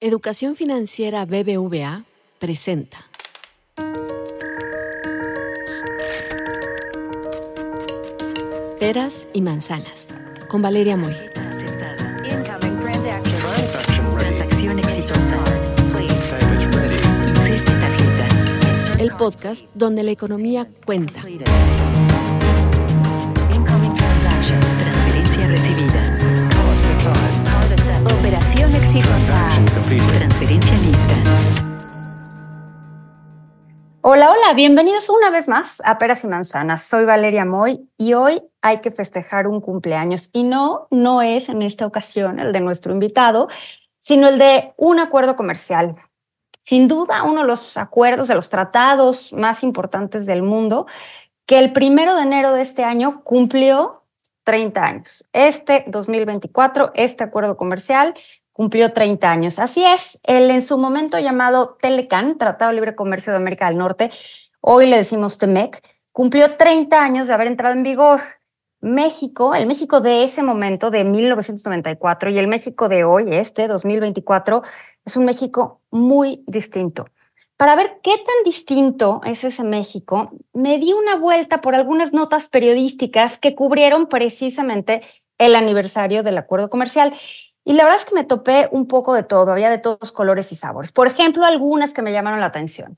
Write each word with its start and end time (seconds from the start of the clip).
Educación 0.00 0.54
Financiera 0.54 1.24
BBVA 1.24 2.04
presenta. 2.38 2.98
Peras 8.78 9.26
y 9.32 9.42
manzanas 9.42 10.14
con 10.48 10.62
Valeria 10.62 10.96
Moy. 10.96 11.16
El 19.00 19.10
podcast 19.16 19.68
donde 19.74 20.04
la 20.04 20.12
economía 20.12 20.68
cuenta. 20.86 21.24
Lista. 28.94 29.18
Hola, 34.00 34.30
hola, 34.30 34.54
bienvenidos 34.54 35.10
una 35.10 35.28
vez 35.28 35.46
más 35.46 35.82
a 35.84 35.98
Peras 35.98 36.24
y 36.24 36.28
Manzanas. 36.28 36.84
Soy 36.84 37.04
Valeria 37.04 37.44
Moy 37.44 37.86
y 37.98 38.14
hoy 38.14 38.42
hay 38.62 38.80
que 38.80 38.90
festejar 38.90 39.46
un 39.46 39.60
cumpleaños. 39.60 40.30
Y 40.32 40.44
no, 40.44 40.88
no 40.90 41.20
es 41.20 41.50
en 41.50 41.60
esta 41.60 41.86
ocasión 41.86 42.38
el 42.38 42.52
de 42.52 42.60
nuestro 42.60 42.92
invitado, 42.92 43.48
sino 43.98 44.28
el 44.28 44.38
de 44.38 44.72
un 44.78 45.00
acuerdo 45.00 45.36
comercial. 45.36 45.96
Sin 46.62 46.88
duda, 46.88 47.24
uno 47.24 47.42
de 47.42 47.46
los 47.46 47.76
acuerdos, 47.76 48.28
de 48.28 48.36
los 48.36 48.48
tratados 48.48 49.34
más 49.34 49.62
importantes 49.62 50.24
del 50.24 50.42
mundo, 50.42 50.86
que 51.44 51.58
el 51.58 51.72
primero 51.72 52.14
de 52.14 52.22
enero 52.22 52.52
de 52.54 52.62
este 52.62 52.84
año 52.84 53.22
cumplió 53.22 54.02
30 54.44 54.82
años. 54.82 55.26
Este 55.34 55.84
2024, 55.88 56.92
este 56.94 57.22
acuerdo 57.22 57.58
comercial 57.58 58.14
cumplió 58.58 58.92
30 58.92 59.30
años. 59.30 59.60
Así 59.60 59.84
es, 59.84 60.18
el 60.24 60.50
en 60.50 60.62
su 60.62 60.78
momento 60.78 61.16
llamado 61.20 61.76
Telecan, 61.80 62.38
Tratado 62.38 62.72
Libre 62.72 62.96
Comercio 62.96 63.32
de 63.32 63.36
América 63.36 63.68
del 63.68 63.78
Norte, 63.78 64.10
hoy 64.60 64.86
le 64.86 64.96
decimos 64.96 65.38
TEMEC, 65.38 65.80
cumplió 66.10 66.56
30 66.56 67.00
años 67.00 67.28
de 67.28 67.34
haber 67.34 67.46
entrado 67.46 67.76
en 67.76 67.84
vigor. 67.84 68.20
México, 68.80 69.54
el 69.54 69.68
México 69.68 70.00
de 70.00 70.24
ese 70.24 70.42
momento, 70.42 70.90
de 70.90 71.04
1994, 71.04 72.30
y 72.30 72.38
el 72.40 72.48
México 72.48 72.88
de 72.88 73.04
hoy, 73.04 73.26
este 73.30 73.68
2024, 73.68 74.62
es 75.04 75.16
un 75.16 75.24
México 75.24 75.80
muy 75.92 76.42
distinto. 76.48 77.06
Para 77.56 77.76
ver 77.76 78.00
qué 78.02 78.16
tan 78.16 78.44
distinto 78.44 79.20
es 79.24 79.44
ese 79.44 79.62
México, 79.62 80.32
me 80.52 80.78
di 80.78 80.92
una 80.94 81.14
vuelta 81.14 81.60
por 81.60 81.76
algunas 81.76 82.12
notas 82.12 82.48
periodísticas 82.48 83.38
que 83.38 83.54
cubrieron 83.54 84.08
precisamente 84.08 85.02
el 85.38 85.54
aniversario 85.54 86.24
del 86.24 86.38
acuerdo 86.38 86.68
comercial. 86.68 87.14
Y 87.68 87.74
la 87.74 87.84
verdad 87.84 88.00
es 88.00 88.06
que 88.06 88.14
me 88.14 88.24
topé 88.24 88.66
un 88.72 88.86
poco 88.86 89.12
de 89.12 89.24
todo, 89.24 89.52
había 89.52 89.68
de 89.68 89.76
todos 89.76 90.10
colores 90.10 90.52
y 90.52 90.56
sabores. 90.56 90.90
Por 90.90 91.06
ejemplo, 91.06 91.44
algunas 91.44 91.92
que 91.92 92.00
me 92.00 92.12
llamaron 92.12 92.40
la 92.40 92.46
atención. 92.46 92.96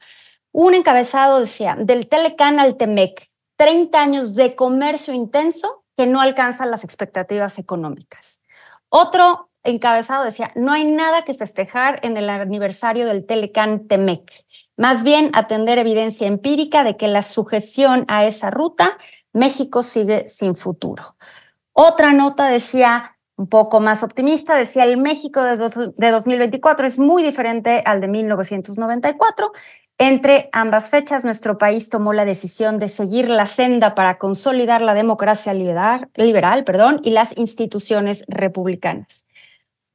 Un 0.53 0.75
encabezado 0.75 1.41
decía, 1.41 1.75
del 1.77 2.09
Telecan 2.09 2.61
al 2.61 2.77
Temec, 2.77 3.21
30 3.57 4.01
años 4.01 4.37
de 4.37 4.55
comercio 4.55 5.12
intenso 5.12 5.83
que 5.97 6.07
no 6.07 6.21
alcanzan 6.21 6.71
las 6.71 6.85
expectativas 6.85 7.59
económicas. 7.59 8.43
Otro 8.89 9.51
encabezado 9.65 10.23
decía, 10.23 10.53
no 10.55 10.71
hay 10.71 10.84
nada 10.84 11.25
que 11.25 11.34
festejar 11.34 11.99
en 12.05 12.17
el 12.17 12.31
aniversario 12.31 13.07
del 13.07 13.27
Telecan 13.27 13.89
Temec, 13.89 14.31
más 14.77 15.03
bien 15.03 15.33
atender 15.33 15.79
evidencia 15.79 16.29
empírica 16.29 16.84
de 16.84 16.97
que 16.97 17.09
la 17.09 17.23
sujeción 17.23 18.05
a 18.07 18.25
esa 18.25 18.51
ruta, 18.51 18.99
México 19.33 19.83
sigue 19.83 20.29
sin 20.29 20.55
futuro. 20.55 21.17
Otra 21.73 22.12
nota 22.12 22.47
decía, 22.47 23.17
un 23.41 23.47
poco 23.47 23.81
más 23.81 24.03
optimista, 24.03 24.55
decía, 24.55 24.85
el 24.85 24.99
México 24.99 25.43
de, 25.43 25.57
de 25.97 26.11
2024 26.11 26.87
es 26.87 26.99
muy 26.99 27.23
diferente 27.23 27.83
al 27.87 28.03
de 28.03 28.09
1994. 28.09 29.53
Entre 29.97 30.51
ambas 30.53 30.91
fechas, 30.91 31.25
nuestro 31.25 31.57
país 31.57 31.89
tomó 31.89 32.13
la 32.13 32.27
decisión 32.27 32.79
de 32.79 32.89
seguir 32.89 33.31
la 33.31 33.47
senda 33.47 33.95
para 33.95 34.19
consolidar 34.19 34.83
la 34.83 34.93
democracia 34.93 35.55
liberal, 35.55 36.11
liberal 36.17 36.65
perdón, 36.65 37.00
y 37.03 37.12
las 37.12 37.34
instituciones 37.39 38.27
republicanas. 38.29 39.27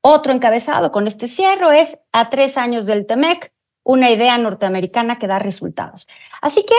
Otro 0.02 0.34
encabezado 0.34 0.92
con 0.92 1.06
este 1.06 1.28
cierre 1.28 1.80
es 1.80 2.02
a 2.14 2.32
tres 2.32 2.58
años 2.58 2.88
del 2.88 3.06
TEMEC, 3.06 3.54
una 3.84 4.10
idea 4.10 4.40
norteamericana 4.40 5.20
que 5.20 5.28
da 5.28 5.38
resultados. 5.38 6.08
Así 6.42 6.66
que 6.66 6.76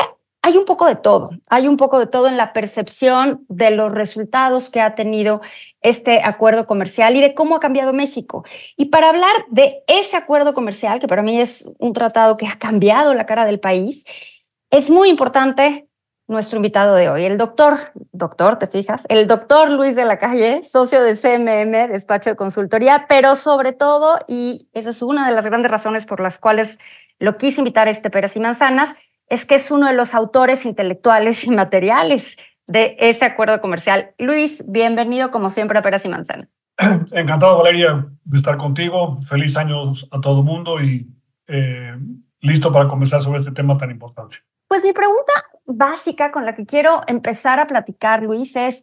hay 0.47 0.56
un 0.56 0.65
poco 0.65 0.87
de 0.87 0.94
todo, 0.94 1.31
hay 1.49 1.66
un 1.66 1.76
poco 1.76 1.99
de 1.99 2.06
todo 2.06 2.28
en 2.28 2.37
la 2.37 2.53
percepción 2.53 3.44
de 3.49 3.72
los 3.72 3.91
resultados 3.91 4.71
que 4.71 4.81
ha 4.81 4.94
tenido 4.94 5.41
este 5.86 6.20
acuerdo 6.24 6.66
comercial 6.66 7.14
y 7.14 7.20
de 7.20 7.32
cómo 7.32 7.54
ha 7.56 7.60
cambiado 7.60 7.92
México. 7.92 8.44
Y 8.76 8.86
para 8.86 9.08
hablar 9.08 9.34
de 9.48 9.84
ese 9.86 10.16
acuerdo 10.16 10.52
comercial, 10.52 10.98
que 10.98 11.06
para 11.06 11.22
mí 11.22 11.41
es 11.41 11.70
un 11.78 11.92
tratado 11.92 12.36
que 12.36 12.47
ha 12.47 12.58
cambiado 12.58 13.14
la 13.14 13.24
cara 13.24 13.44
del 13.44 13.60
país, 13.60 14.04
es 14.70 14.91
muy 14.91 15.08
importante 15.08 15.88
nuestro 16.26 16.56
invitado 16.56 16.96
de 16.96 17.08
hoy, 17.08 17.25
el 17.25 17.38
doctor, 17.38 17.92
doctor, 18.10 18.58
¿te 18.58 18.66
fijas? 18.66 19.06
El 19.08 19.28
doctor 19.28 19.70
Luis 19.70 19.94
de 19.94 20.04
la 20.04 20.19
Calle, 20.19 20.64
socio 20.64 21.04
de 21.04 21.14
CMM, 21.14 21.92
despacho 21.92 22.30
de 22.30 22.36
consultoría, 22.36 23.06
pero 23.08 23.36
sobre 23.36 23.72
todo, 23.72 24.19
y 24.26 24.69
esa 24.72 24.91
es 24.91 25.02
una 25.02 25.28
de 25.28 25.36
las 25.36 25.46
grandes 25.46 25.70
razones 25.70 26.04
por 26.04 26.19
las 26.19 26.41
cuales 26.41 26.80
lo 27.20 27.38
quise 27.38 27.60
invitar 27.60 27.86
a 27.86 27.92
este 27.92 28.10
Peras 28.10 28.34
y 28.34 28.41
Manzanas, 28.41 29.12
es 29.28 29.46
que 29.46 29.54
es 29.54 29.70
uno 29.70 29.86
de 29.86 29.92
los 29.92 30.16
autores 30.16 30.66
intelectuales 30.66 31.44
y 31.44 31.50
materiales 31.50 32.36
de 32.66 32.97
ese 32.99 33.25
acuerdo 33.25 33.60
comercial. 33.60 34.15
Luis, 34.19 34.65
bienvenido 34.66 35.31
como 35.31 35.49
siempre 35.49 35.78
a 35.78 35.82
Peras 35.82 36.04
y 36.04 36.09
Manzanas. 36.09 36.49
Encantado, 37.12 37.59
Valeria, 37.59 38.06
de 38.25 38.37
estar 38.37 38.56
contigo. 38.56 39.16
Feliz 39.22 39.56
año 39.56 39.93
a 40.10 40.21
todo 40.21 40.41
el 40.41 40.44
mundo 40.44 40.81
y 40.81 41.09
eh, 41.47 41.97
listo 42.41 42.72
para 42.72 42.88
conversar 42.88 43.22
sobre 43.22 43.38
este 43.38 43.53
tema 43.53 43.76
tan 43.78 43.91
importante. 43.91 44.38
Pues 44.69 44.82
mi 44.82 44.93
pregunta 44.93 45.32
básica 45.65 46.32
con 46.32 46.44
la 46.44 46.55
que 46.55 46.66
quiero 46.66 47.03
empezar 47.06 47.60
a 47.60 47.66
platicar, 47.66 48.22
Luis, 48.22 48.56
es 48.56 48.82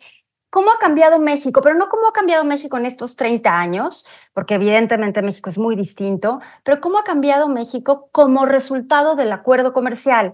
cómo 0.49 0.71
ha 0.71 0.77
cambiado 0.77 1.19
México, 1.19 1.61
pero 1.61 1.75
no 1.75 1.89
cómo 1.89 2.07
ha 2.07 2.13
cambiado 2.13 2.45
México 2.45 2.77
en 2.77 2.85
estos 2.85 3.15
30 3.15 3.59
años, 3.59 4.05
porque 4.33 4.53
evidentemente 4.53 5.21
México 5.21 5.49
es 5.49 5.57
muy 5.57 5.75
distinto, 5.75 6.39
pero 6.63 6.79
cómo 6.79 6.99
ha 6.99 7.03
cambiado 7.03 7.49
México 7.49 8.07
como 8.11 8.45
resultado 8.45 9.15
del 9.15 9.31
acuerdo 9.31 9.73
comercial. 9.73 10.33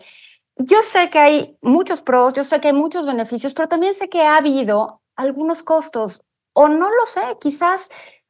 Yo 0.60 0.84
sé 0.84 1.10
que 1.10 1.20
hay 1.20 1.58
muchos 1.62 2.02
pros, 2.02 2.34
yo 2.34 2.44
sé 2.44 2.62
que 2.62 2.68
hay 2.68 2.74
muchos 2.74 3.06
beneficios, 3.06 3.54
pero 3.54 3.68
también 3.68 3.94
sé 3.94 4.10
que 4.10 4.22
ha 4.22 4.38
habido 4.38 5.02
algunos 5.16 5.64
costos, 5.64 6.22
o 6.54 6.68
no 6.68 6.90
lo 6.90 7.06
sé, 7.06 7.22
quizás 7.42 7.90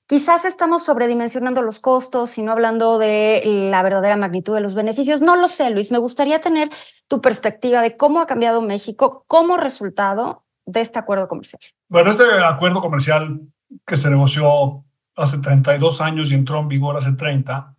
Quizás 0.09 0.43
estamos 0.43 0.83
sobredimensionando 0.85 1.61
los 1.61 1.79
costos 1.79 2.35
y 2.39 2.41
no 2.41 2.51
hablando 2.51 2.97
de 2.97 3.43
la 3.69 3.83
verdadera 3.83 4.17
magnitud 4.17 4.55
de 4.55 4.59
los 4.59 4.73
beneficios. 4.73 5.21
No 5.21 5.35
lo 5.35 5.47
sé, 5.47 5.69
Luis. 5.69 5.91
Me 5.91 5.99
gustaría 5.99 6.41
tener 6.41 6.67
tu 7.07 7.21
perspectiva 7.21 7.83
de 7.83 7.95
cómo 7.95 8.19
ha 8.19 8.25
cambiado 8.25 8.59
México 8.63 9.23
como 9.27 9.55
resultado 9.55 10.45
de 10.65 10.81
este 10.81 10.97
acuerdo 10.97 11.27
comercial. 11.27 11.61
Bueno, 11.89 12.09
este 12.09 12.23
acuerdo 12.43 12.81
comercial 12.81 13.39
que 13.85 13.95
se 13.97 14.09
negoció 14.09 14.83
hace 15.15 15.37
32 15.37 16.01
años 16.01 16.31
y 16.31 16.33
entró 16.33 16.59
en 16.59 16.69
vigor 16.69 16.97
hace 16.97 17.11
30, 17.11 17.75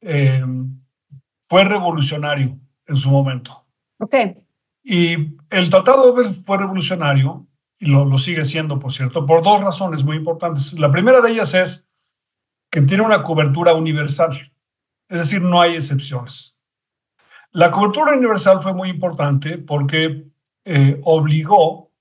eh, 0.00 0.42
fue 1.48 1.62
revolucionario 1.62 2.58
en 2.84 2.96
su 2.96 3.12
momento. 3.12 3.63
Ok. 3.98 4.14
Y 4.82 5.36
el 5.50 5.70
tratado 5.70 6.14
fue 6.44 6.58
revolucionario, 6.58 7.46
y 7.78 7.86
lo, 7.86 8.16
sigue 8.18 8.44
siendo, 8.44 8.78
por 8.78 8.92
cierto, 8.92 9.26
por 9.26 9.42
dos 9.42 9.60
razones 9.60 10.04
muy 10.04 10.16
importantes. 10.16 10.78
La 10.78 10.90
primera 10.90 11.20
de 11.20 11.32
ellas 11.32 11.54
es 11.54 11.88
que 12.70 12.80
tiene 12.82 13.02
una 13.02 13.22
cobertura 13.22 13.74
universal, 13.74 14.52
es 15.08 15.18
decir, 15.18 15.42
no 15.42 15.60
hay 15.60 15.74
excepciones. 15.74 16.58
La 17.50 17.70
cobertura 17.70 18.16
universal 18.16 18.60
fue 18.60 18.74
muy 18.74 18.88
importante 18.88 19.58
porque 19.58 20.26
eh, 20.64 21.00
obligó 21.04 21.92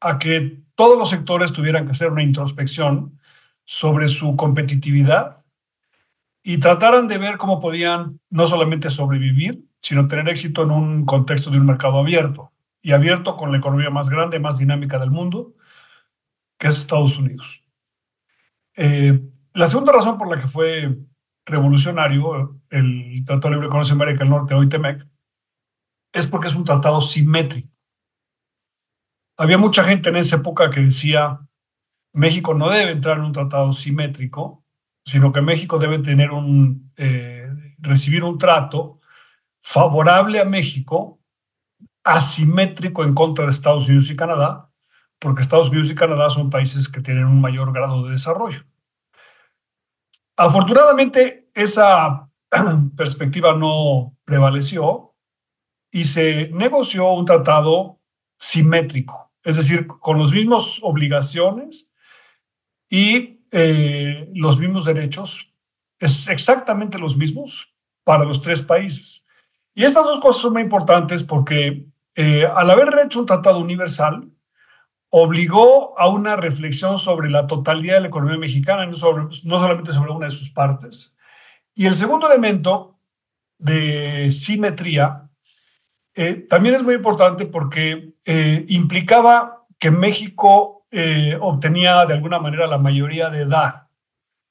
a 0.00 0.18
que 0.18 0.62
todos 0.74 0.98
los 0.98 1.10
sectores 1.10 1.52
tuvieran 1.52 1.86
que 1.86 1.92
hacer 1.92 2.10
una 2.10 2.22
introspección 2.22 3.18
sobre 3.64 4.08
su 4.08 4.36
competitividad 4.36 5.44
y 6.42 6.58
trataran 6.58 7.08
de 7.08 7.18
ver 7.18 7.38
cómo 7.38 7.60
podían 7.60 8.20
no 8.28 8.46
solamente 8.46 8.90
sobrevivir, 8.90 9.64
sino 9.84 10.08
tener 10.08 10.26
éxito 10.30 10.62
en 10.62 10.70
un 10.70 11.04
contexto 11.04 11.50
de 11.50 11.58
un 11.58 11.66
mercado 11.66 11.98
abierto 11.98 12.52
y 12.80 12.92
abierto 12.92 13.36
con 13.36 13.52
la 13.52 13.58
economía 13.58 13.90
más 13.90 14.08
grande, 14.08 14.38
más 14.38 14.56
dinámica 14.56 14.98
del 14.98 15.10
mundo, 15.10 15.52
que 16.58 16.68
es 16.68 16.78
Estados 16.78 17.18
Unidos. 17.18 17.62
Eh, 18.76 19.28
la 19.52 19.66
segunda 19.66 19.92
razón 19.92 20.16
por 20.16 20.34
la 20.34 20.40
que 20.40 20.48
fue 20.48 20.96
revolucionario 21.44 22.58
el 22.70 23.22
Tratado 23.26 23.50
de 23.50 23.56
Libre 23.56 23.68
Comercio 23.68 23.94
de 23.94 24.02
América 24.02 24.24
del 24.24 24.30
Norte, 24.30 24.54
hoy 24.54 24.70
TEMEC, 24.70 25.06
es 26.14 26.26
porque 26.26 26.48
es 26.48 26.54
un 26.54 26.64
tratado 26.64 27.02
simétrico. 27.02 27.68
Había 29.36 29.58
mucha 29.58 29.84
gente 29.84 30.08
en 30.08 30.16
esa 30.16 30.36
época 30.36 30.70
que 30.70 30.80
decía, 30.80 31.40
México 32.14 32.54
no 32.54 32.70
debe 32.70 32.92
entrar 32.92 33.18
en 33.18 33.24
un 33.24 33.32
tratado 33.32 33.70
simétrico, 33.74 34.64
sino 35.04 35.30
que 35.30 35.42
México 35.42 35.78
debe 35.78 35.98
tener 35.98 36.30
un, 36.30 36.90
eh, 36.96 37.50
recibir 37.80 38.24
un 38.24 38.38
trato 38.38 39.02
favorable 39.64 40.38
a 40.38 40.44
México, 40.44 41.18
asimétrico 42.04 43.02
en 43.02 43.14
contra 43.14 43.46
de 43.46 43.50
Estados 43.50 43.88
Unidos 43.88 44.10
y 44.10 44.16
Canadá, 44.16 44.70
porque 45.18 45.40
Estados 45.40 45.70
Unidos 45.70 45.90
y 45.90 45.94
Canadá 45.94 46.28
son 46.28 46.50
países 46.50 46.86
que 46.86 47.00
tienen 47.00 47.24
un 47.24 47.40
mayor 47.40 47.72
grado 47.72 48.04
de 48.04 48.12
desarrollo. 48.12 48.62
Afortunadamente, 50.36 51.48
esa 51.54 52.28
perspectiva 52.96 53.56
no 53.56 54.14
prevaleció 54.26 55.14
y 55.90 56.04
se 56.04 56.50
negoció 56.50 57.10
un 57.14 57.24
tratado 57.24 58.00
simétrico, 58.38 59.32
es 59.42 59.56
decir, 59.56 59.86
con 59.86 60.20
las 60.20 60.32
mismas 60.32 60.78
obligaciones 60.82 61.90
y 62.90 63.40
eh, 63.50 64.28
los 64.34 64.58
mismos 64.58 64.84
derechos, 64.84 65.50
es 65.98 66.28
exactamente 66.28 66.98
los 66.98 67.16
mismos 67.16 67.74
para 68.04 68.26
los 68.26 68.42
tres 68.42 68.60
países. 68.60 69.23
Y 69.74 69.84
estas 69.84 70.04
dos 70.04 70.20
cosas 70.20 70.42
son 70.42 70.52
muy 70.52 70.62
importantes 70.62 71.24
porque 71.24 71.86
eh, 72.14 72.46
al 72.46 72.70
haber 72.70 72.96
hecho 73.04 73.18
un 73.20 73.26
tratado 73.26 73.58
universal, 73.58 74.30
obligó 75.10 75.98
a 75.98 76.08
una 76.08 76.36
reflexión 76.36 76.98
sobre 76.98 77.28
la 77.28 77.46
totalidad 77.46 77.94
de 77.94 78.00
la 78.02 78.08
economía 78.08 78.38
mexicana, 78.38 78.86
no, 78.86 78.94
sobre, 78.94 79.24
no 79.24 79.58
solamente 79.58 79.92
sobre 79.92 80.12
una 80.12 80.26
de 80.26 80.32
sus 80.32 80.50
partes. 80.50 81.16
Y 81.74 81.86
el 81.86 81.96
segundo 81.96 82.28
elemento 82.28 82.98
de 83.58 84.30
simetría 84.30 85.28
eh, 86.14 86.46
también 86.48 86.76
es 86.76 86.82
muy 86.84 86.94
importante 86.94 87.46
porque 87.46 88.14
eh, 88.24 88.64
implicaba 88.68 89.66
que 89.78 89.90
México 89.90 90.70
obtenía 91.40 92.06
de 92.06 92.14
alguna 92.14 92.38
manera 92.38 92.68
la 92.68 92.78
mayoría 92.78 93.28
de 93.28 93.40
edad, 93.40 93.88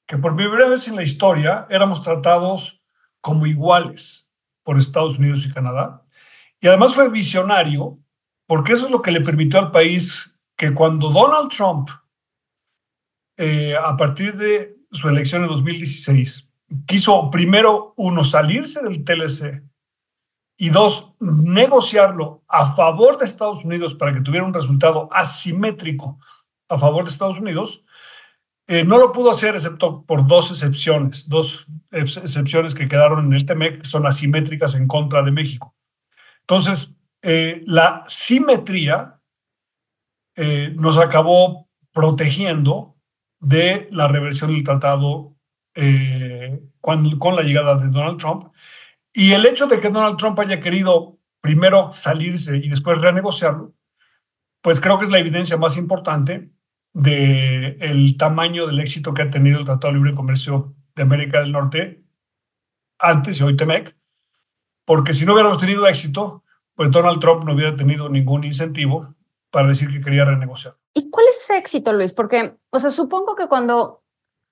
que 0.06 0.18
por 0.18 0.36
primera 0.36 0.68
vez 0.68 0.86
en 0.88 0.96
la 0.96 1.02
historia 1.02 1.66
éramos 1.70 2.02
tratados 2.02 2.82
como 3.22 3.46
iguales 3.46 4.23
por 4.64 4.78
Estados 4.78 5.18
Unidos 5.18 5.46
y 5.46 5.52
Canadá. 5.52 6.02
Y 6.60 6.66
además 6.66 6.94
fue 6.94 7.08
visionario 7.08 7.98
porque 8.46 8.72
eso 8.72 8.86
es 8.86 8.90
lo 8.90 9.02
que 9.02 9.12
le 9.12 9.20
permitió 9.20 9.58
al 9.60 9.70
país 9.70 10.38
que 10.56 10.72
cuando 10.74 11.10
Donald 11.10 11.50
Trump, 11.50 11.90
eh, 13.36 13.74
a 13.76 13.96
partir 13.96 14.34
de 14.36 14.76
su 14.90 15.08
elección 15.08 15.42
en 15.42 15.48
2016, 15.48 16.48
quiso 16.86 17.30
primero, 17.30 17.94
uno, 17.96 18.24
salirse 18.24 18.82
del 18.82 19.04
TLC 19.04 19.62
y 20.56 20.70
dos, 20.70 21.12
negociarlo 21.18 22.44
a 22.48 22.74
favor 22.74 23.18
de 23.18 23.24
Estados 23.24 23.64
Unidos 23.64 23.94
para 23.94 24.14
que 24.14 24.20
tuviera 24.20 24.46
un 24.46 24.54
resultado 24.54 25.08
asimétrico 25.12 26.18
a 26.68 26.78
favor 26.78 27.04
de 27.04 27.10
Estados 27.10 27.40
Unidos, 27.40 27.84
eh, 28.66 28.84
no 28.84 28.98
lo 28.98 29.12
pudo 29.12 29.30
hacer 29.30 29.54
excepto 29.54 30.04
por 30.06 30.26
dos 30.26 30.50
excepciones, 30.50 31.28
dos 31.28 31.66
excepciones 31.90 32.74
que 32.74 32.88
quedaron 32.88 33.26
en 33.26 33.32
el 33.34 33.44
TEMEC, 33.44 33.82
que 33.82 33.86
son 33.86 34.06
asimétricas 34.06 34.74
en 34.74 34.88
contra 34.88 35.22
de 35.22 35.30
México. 35.30 35.74
Entonces, 36.40 36.94
eh, 37.22 37.62
la 37.66 38.04
simetría 38.06 39.20
eh, 40.36 40.74
nos 40.76 40.98
acabó 40.98 41.68
protegiendo 41.92 42.96
de 43.40 43.88
la 43.92 44.08
reversión 44.08 44.52
del 44.52 44.64
tratado 44.64 45.36
eh, 45.74 46.60
con 46.80 47.36
la 47.36 47.42
llegada 47.42 47.76
de 47.76 47.88
Donald 47.88 48.18
Trump. 48.18 48.52
Y 49.12 49.32
el 49.32 49.46
hecho 49.46 49.66
de 49.66 49.80
que 49.80 49.88
Donald 49.88 50.16
Trump 50.18 50.38
haya 50.40 50.60
querido 50.60 51.18
primero 51.40 51.92
salirse 51.92 52.56
y 52.56 52.68
después 52.68 53.00
renegociarlo, 53.00 53.72
pues 54.60 54.80
creo 54.80 54.98
que 54.98 55.04
es 55.04 55.10
la 55.10 55.18
evidencia 55.18 55.56
más 55.56 55.76
importante 55.76 56.50
del 56.94 57.76
el 57.80 58.16
tamaño 58.16 58.66
del 58.66 58.80
éxito 58.80 59.12
que 59.12 59.22
ha 59.22 59.30
tenido 59.30 59.58
el 59.58 59.64
Tratado 59.66 59.92
de 59.92 59.98
Libre 59.98 60.14
Comercio 60.14 60.74
de 60.94 61.02
América 61.02 61.40
del 61.40 61.52
Norte 61.52 62.04
antes 62.98 63.38
y 63.38 63.42
hoy 63.42 63.56
TEMEC, 63.56 63.96
porque 64.86 65.12
si 65.12 65.26
no 65.26 65.34
hubiéramos 65.34 65.58
tenido 65.58 65.86
éxito, 65.86 66.44
pues 66.74 66.90
Donald 66.90 67.20
Trump 67.20 67.44
no 67.44 67.54
hubiera 67.54 67.76
tenido 67.76 68.08
ningún 68.08 68.44
incentivo 68.44 69.14
para 69.50 69.68
decir 69.68 69.88
que 69.88 70.00
quería 70.00 70.24
renegociar. 70.24 70.76
¿Y 70.94 71.10
cuál 71.10 71.26
es 71.28 71.36
ese 71.42 71.58
éxito, 71.58 71.92
Luis? 71.92 72.12
Porque, 72.12 72.56
o 72.70 72.78
sea, 72.78 72.90
supongo 72.90 73.34
que 73.34 73.48
cuando 73.48 74.02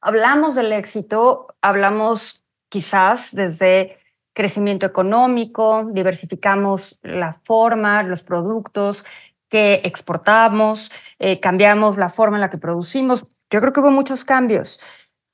hablamos 0.01 0.55
del 0.55 0.73
éxito, 0.73 1.47
hablamos 1.61 2.45
quizás 2.69 3.31
desde 3.33 3.99
crecimiento 4.33 4.87
económico, 4.87 5.89
diversificamos 5.93 6.99
la 7.03 7.35
forma, 7.45 8.03
los 8.03 8.23
productos 8.23 9.05
que 9.53 9.83
exportamos, 9.85 10.91
eh, 11.19 11.39
cambiamos 11.39 11.99
la 11.99 12.09
forma 12.09 12.39
en 12.39 12.41
la 12.41 12.49
que 12.49 12.57
producimos. 12.57 13.27
Yo 13.51 13.61
creo 13.61 13.75
que 13.75 13.81
hubo 13.81 13.91
muchos 13.91 14.25
cambios. 14.25 14.81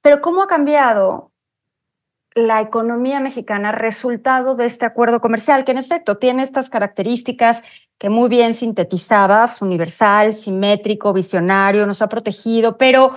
Pero 0.02 0.20
¿cómo 0.20 0.42
ha 0.42 0.48
cambiado 0.48 1.30
la 2.34 2.60
economía 2.60 3.20
mexicana 3.20 3.70
resultado 3.70 4.56
de 4.56 4.66
este 4.66 4.84
acuerdo 4.84 5.20
comercial, 5.20 5.64
que 5.64 5.70
en 5.70 5.78
efecto 5.78 6.18
tiene 6.18 6.42
estas 6.42 6.68
características 6.68 7.62
que 7.96 8.10
muy 8.10 8.28
bien 8.28 8.54
sintetizabas, 8.54 9.62
universal, 9.62 10.32
simétrico, 10.32 11.12
visionario, 11.12 11.86
nos 11.86 12.02
ha 12.02 12.08
protegido, 12.08 12.76
pero, 12.76 13.12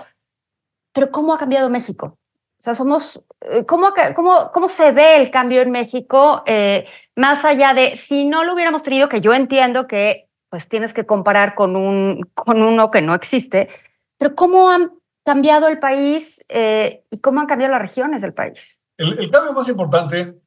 pero 0.94 1.10
¿cómo 1.10 1.34
ha 1.34 1.40
cambiado 1.40 1.72
México? 1.72 2.20
O 2.60 2.64
sea, 2.64 2.76
somos, 2.76 3.26
eh, 3.42 3.66
¿cómo, 3.66 3.92
cómo, 4.16 4.52
cómo 4.54 4.70
se 4.70 4.92
ve 4.92 5.18
el 5.18 5.32
cambio 5.32 5.64
en 5.64 5.72
México 5.72 6.44
eh, 6.46 6.86
más 7.16 7.44
allá 7.44 7.74
de 7.74 7.96
si 7.96 8.24
no 8.26 8.44
lo 8.44 8.54
hubiéramos 8.54 8.84
tenido, 8.84 9.10
que 9.10 9.20
yo 9.20 9.34
entiendo 9.34 9.88
que 9.88 10.31
pues 10.52 10.68
tienes 10.68 10.94
que 10.94 11.06
comparar 11.06 11.56
con, 11.56 11.78
un, 11.78 12.30
con 12.36 12.62
uno 12.62 12.92
que 12.92 13.02
no 13.02 13.16
existe, 13.16 13.70
pero 14.18 14.36
¿cómo 14.36 14.70
han 14.70 14.92
cambiado 15.24 15.70
el 15.70 15.80
país 15.80 16.44
eh, 16.50 17.06
y 17.10 17.20
cómo 17.20 17.40
han 17.40 17.48
cambiado 17.48 17.72
las 17.72 17.82
regiones 17.82 18.22
del 18.22 18.34
país? 18.34 18.84
El, 18.98 19.32
cambio 19.32 19.54
más 19.54 19.70
importante 19.70 20.42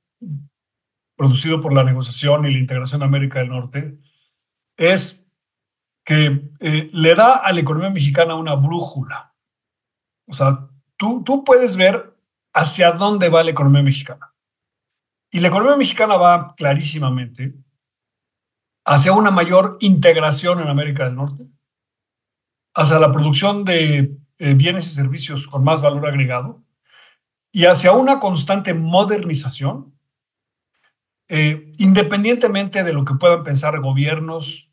producido 1.16 1.58
por 1.60 1.72
la 1.72 1.84
negociación 1.84 2.44
y 2.44 2.52
la 2.52 2.58
integración 2.58 3.00
de 3.00 3.06
América 3.06 3.38
del 3.38 3.48
Norte 3.48 3.96
es 4.76 5.24
que 6.04 6.50
eh, 6.60 6.90
le 6.92 7.14
da 7.14 7.36
a 7.36 7.50
la 7.52 7.60
economía 7.60 7.88
mexicana 7.88 8.34
una 8.34 8.56
brújula. 8.56 9.34
O 10.28 10.34
sea, 10.34 10.68
tú, 10.98 11.24
tú 11.24 11.44
puedes 11.44 11.78
ver 11.78 12.14
hacia 12.52 12.92
dónde 12.92 13.30
va 13.30 13.42
la 13.42 13.52
economía 13.52 13.82
mexicana. 13.82 14.34
Y 15.30 15.40
la 15.40 15.48
economía 15.48 15.76
mexicana 15.76 16.16
va 16.16 16.54
clarísimamente 16.54 17.54
hacia 18.84 19.12
una 19.12 19.31
mayor 19.31 19.78
integración 19.81 20.60
en 20.60 20.69
América 20.69 21.04
del 21.04 21.16
Norte, 21.16 21.46
hacia 22.75 22.98
la 22.98 23.12
producción 23.12 23.64
de 23.64 24.16
eh, 24.38 24.54
bienes 24.54 24.86
y 24.86 24.94
servicios 24.94 25.48
con 25.48 25.64
más 25.64 25.81
valor 25.81 26.06
agregado, 26.06 26.62
y 27.50 27.64
hacia 27.64 27.92
una 27.92 28.20
constante 28.20 28.75
modernización, 28.75 29.94
eh, 31.28 31.72
independientemente 31.78 32.84
de 32.84 32.92
lo 32.92 33.04
que 33.04 33.14
puedan 33.14 33.42
pensar 33.42 33.81
gobiernos, 33.81 34.70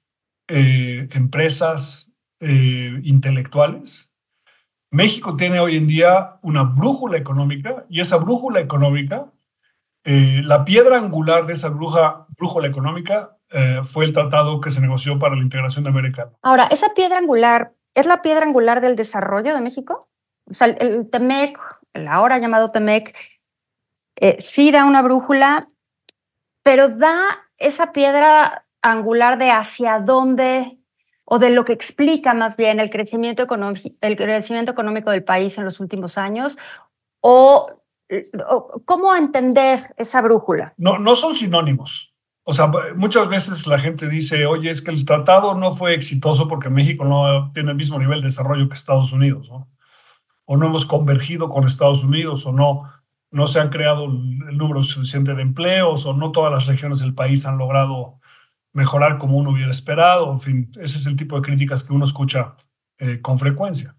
eh, 0.48 1.08
empresas, 1.12 2.08
intelectuales. 2.44 4.12
México 4.90 5.36
tiene 5.36 5.60
hoy 5.60 5.78
en 5.78 5.86
día 5.86 6.40
una 6.42 6.64
brújula 6.64 7.16
económica 7.20 7.86
y 7.88 8.00
esa 8.00 8.18
brújula 8.18 8.60
económica, 8.60 9.32
la 10.04 10.66
piedra 10.66 10.98
angular 10.98 11.46
de 11.46 11.54
esa 11.54 11.70
brújula 11.70 12.68
económica 12.68 13.38
fue 13.84 14.06
el 14.06 14.14
tratado 14.14 14.62
que 14.62 14.72
se 14.72 14.82
negoció 14.82 15.20
para 15.20 15.36
la 15.36 15.42
integración 15.42 15.84
de 15.84 15.90
América. 15.90 16.32
Ahora, 16.42 16.68
¿esa 16.72 16.94
piedra 16.94 17.18
angular 17.18 17.74
es 17.94 18.06
la 18.06 18.22
piedra 18.22 18.46
angular 18.46 18.82
del 18.82 18.96
desarrollo 18.96 19.54
de 19.54 19.62
México? 19.62 20.08
O 20.50 20.54
sea, 20.54 20.68
el 20.68 21.10
TEMEC 21.10 21.60
el 21.94 22.08
ahora 22.08 22.40
llamado 22.40 22.72
TEMEC, 22.72 23.16
eh, 24.16 24.38
sí 24.40 24.72
da 24.72 24.86
una 24.86 25.02
brújula, 25.02 25.68
pero 26.64 26.90
da 26.90 27.22
esa 27.58 27.92
piedra 27.92 28.66
angular 28.82 29.38
de 29.38 29.52
hacia 29.52 30.00
dónde 30.00 30.78
o 31.26 31.40
de 31.40 31.50
lo 31.50 31.66
que 31.66 31.74
explica 31.74 32.34
más 32.34 32.58
bien 32.58 32.80
el 32.80 32.90
crecimiento, 32.90 33.48
el 34.02 34.18
crecimiento 34.18 34.72
económico 34.72 35.12
del 35.12 35.24
país 35.24 35.58
en 35.58 35.66
los 35.66 35.80
últimos 35.80 36.18
años, 36.18 36.58
o, 37.22 37.70
cómo 38.84 39.16
entender 39.16 39.94
esa 39.96 40.22
brújula. 40.22 40.74
No, 40.76 41.00
no 41.00 41.16
son 41.16 41.34
sinónimos. 41.34 42.11
O 42.52 42.54
sea, 42.54 42.70
muchas 42.98 43.30
veces 43.30 43.66
la 43.66 43.80
gente 43.80 44.10
dice, 44.10 44.46
oye, 44.46 44.70
es 44.70 44.82
que 44.82 44.92
el 44.92 45.06
tratado 45.06 45.56
no 45.56 45.72
fue 45.72 45.94
exitoso 45.94 46.50
porque 46.50 46.70
México 46.70 47.06
no 47.06 47.50
tiene 47.54 47.72
el 47.72 47.78
mismo 47.78 47.98
nivel 47.98 48.20
de 48.20 48.28
desarrollo 48.28 48.68
que 48.68 48.76
Estados 48.76 49.14
Unidos. 49.14 49.50
o 49.50 50.58
no 50.58 50.66
hemos 50.66 50.86
convergido 50.86 51.48
con 51.48 51.66
Estados 51.66 52.04
Unidos 52.04 52.46
o 52.46 52.52
no, 52.52 52.92
no 53.30 53.48
se 53.48 53.62
han 53.62 53.70
creado 53.70 54.04
el 54.04 54.58
número 54.58 54.84
suficiente 54.84 55.34
de 55.34 55.44
empleos 55.44 56.06
o 56.06 56.12
no 56.12 56.34
todas 56.34 56.52
las 56.52 56.66
regiones 56.66 57.00
del 57.00 57.14
país 57.14 57.46
han 57.46 57.58
logrado 57.58 58.20
mejorar 58.74 59.18
como 59.18 59.38
uno 59.38 59.52
hubiera 59.52 59.72
esperado. 59.72 60.30
En 60.30 60.42
fin, 60.42 60.72
ese 60.76 60.98
es 60.98 61.06
el 61.06 61.16
tipo 61.16 61.38
de 61.38 61.44
críticas 61.44 61.86
que 61.86 61.94
uno 61.94 62.04
escucha 62.04 62.58
eh, 62.98 63.22
con 63.22 63.40
frecuencia. 63.40 63.96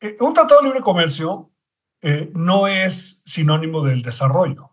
Eh, 0.00 0.18
un 0.20 0.34
tratado 0.34 0.60
de 0.60 0.66
libre 0.66 0.82
comercio 0.82 1.50
eh, 2.02 2.30
no 2.34 2.68
es 2.68 3.22
sinónimo 3.24 3.82
del 3.82 4.02
desarrollo, 4.02 4.72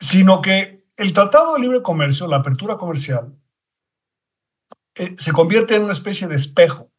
sino 0.00 0.42
que 0.42 0.77
el 0.98 1.12
tratado 1.14 1.54
de 1.54 1.60
libre 1.60 1.82
comercio, 1.82 2.26
la 2.26 2.36
apertura 2.36 2.76
comercial, 2.76 3.34
se 5.16 5.32
convierte 5.32 5.76
en 5.76 5.84
una 5.84 5.92
especie 5.92 6.28
de 6.28 6.34
espejo 6.34 6.90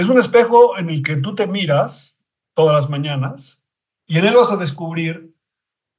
es 0.00 0.08
un 0.08 0.18
espejo 0.18 0.78
en 0.78 0.88
el 0.88 1.02
que 1.02 1.16
tú 1.16 1.34
te 1.34 1.46
miras 1.46 2.18
todas 2.54 2.74
las 2.74 2.88
mañanas 2.88 3.62
y 4.06 4.16
en 4.16 4.24
él 4.24 4.34
vas 4.34 4.50
a 4.50 4.56
descubrir 4.56 5.34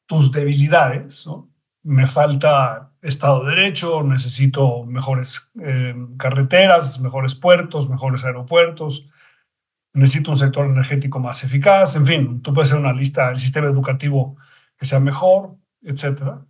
tus 0.08 0.32
debilidades. 0.32 1.30
Me 1.84 2.08
falta 2.08 2.94
Estado 3.04 3.44
de 3.44 3.52
Derecho, 3.52 4.02
necesito 4.02 4.84
mejores 4.86 5.52
eh, 5.62 5.96
carreteras, 6.18 7.00
mejores 7.00 7.36
puertos, 7.36 7.90
mejores 7.90 8.24
aeropuertos. 8.24 9.08
necesito 9.94 10.32
un 10.32 10.38
sector 10.38 10.66
energético 10.66 11.20
más 11.20 11.44
eficaz, 11.44 11.96
en 11.96 12.08
fin, 12.08 12.42
tú 12.42 12.54
puedes 12.54 12.72
hacer 12.72 12.80
una 12.84 12.94
lista 12.94 13.28
del 13.28 13.38
sistema 13.38 13.68
educativo 13.68 14.36
que 14.78 14.86
sea 14.88 15.00
mejor, 15.00 15.58
etcétera. 15.82 16.46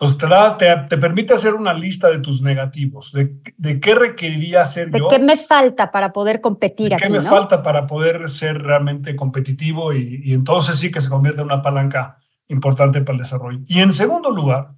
Entonces 0.00 0.18
te, 0.18 0.26
da, 0.28 0.56
te, 0.56 0.76
te, 0.88 0.96
permite 0.96 1.34
hacer 1.34 1.54
una 1.54 1.74
lista 1.74 2.08
de 2.08 2.20
tus 2.20 2.40
negativos, 2.40 3.10
de, 3.12 3.40
de 3.56 3.80
qué 3.80 3.96
requeriría 3.96 4.62
hacer 4.62 4.90
¿De 4.90 5.00
yo. 5.00 5.08
qué 5.08 5.18
me 5.18 5.36
falta 5.36 5.90
para 5.90 6.12
poder 6.12 6.40
competir 6.40 6.90
¿De 6.90 6.94
aquí, 6.94 7.04
qué 7.04 7.10
me 7.10 7.18
¿no? 7.18 7.24
falta 7.24 7.64
para 7.64 7.84
poder 7.86 8.28
ser 8.28 8.62
realmente 8.62 9.16
competitivo 9.16 9.92
y, 9.92 10.20
y 10.22 10.34
entonces 10.34 10.78
sí 10.78 10.92
que 10.92 11.00
se 11.00 11.10
convierte 11.10 11.40
en 11.40 11.46
una 11.46 11.62
palanca 11.62 12.18
importante 12.46 13.00
para 13.00 13.14
el 13.16 13.22
desarrollo. 13.22 13.58
Y 13.66 13.80
en 13.80 13.92
segundo 13.92 14.30
lugar, 14.30 14.70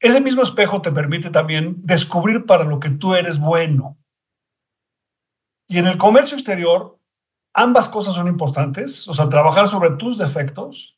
ese 0.00 0.20
mismo 0.20 0.42
espejo 0.42 0.82
te 0.82 0.92
permite 0.92 1.30
también 1.30 1.76
descubrir 1.82 2.44
para 2.44 2.64
lo 2.64 2.78
que 2.78 2.90
tú 2.90 3.14
eres 3.14 3.38
bueno. 3.38 3.96
Y 5.66 5.78
en 5.78 5.86
el 5.86 5.96
comercio 5.96 6.36
exterior, 6.36 7.00
ambas 7.54 7.88
cosas 7.88 8.14
son 8.14 8.28
importantes, 8.28 9.08
o 9.08 9.14
sea, 9.14 9.28
trabajar 9.28 9.66
sobre 9.66 9.90
tus 9.92 10.18
defectos, 10.18 10.95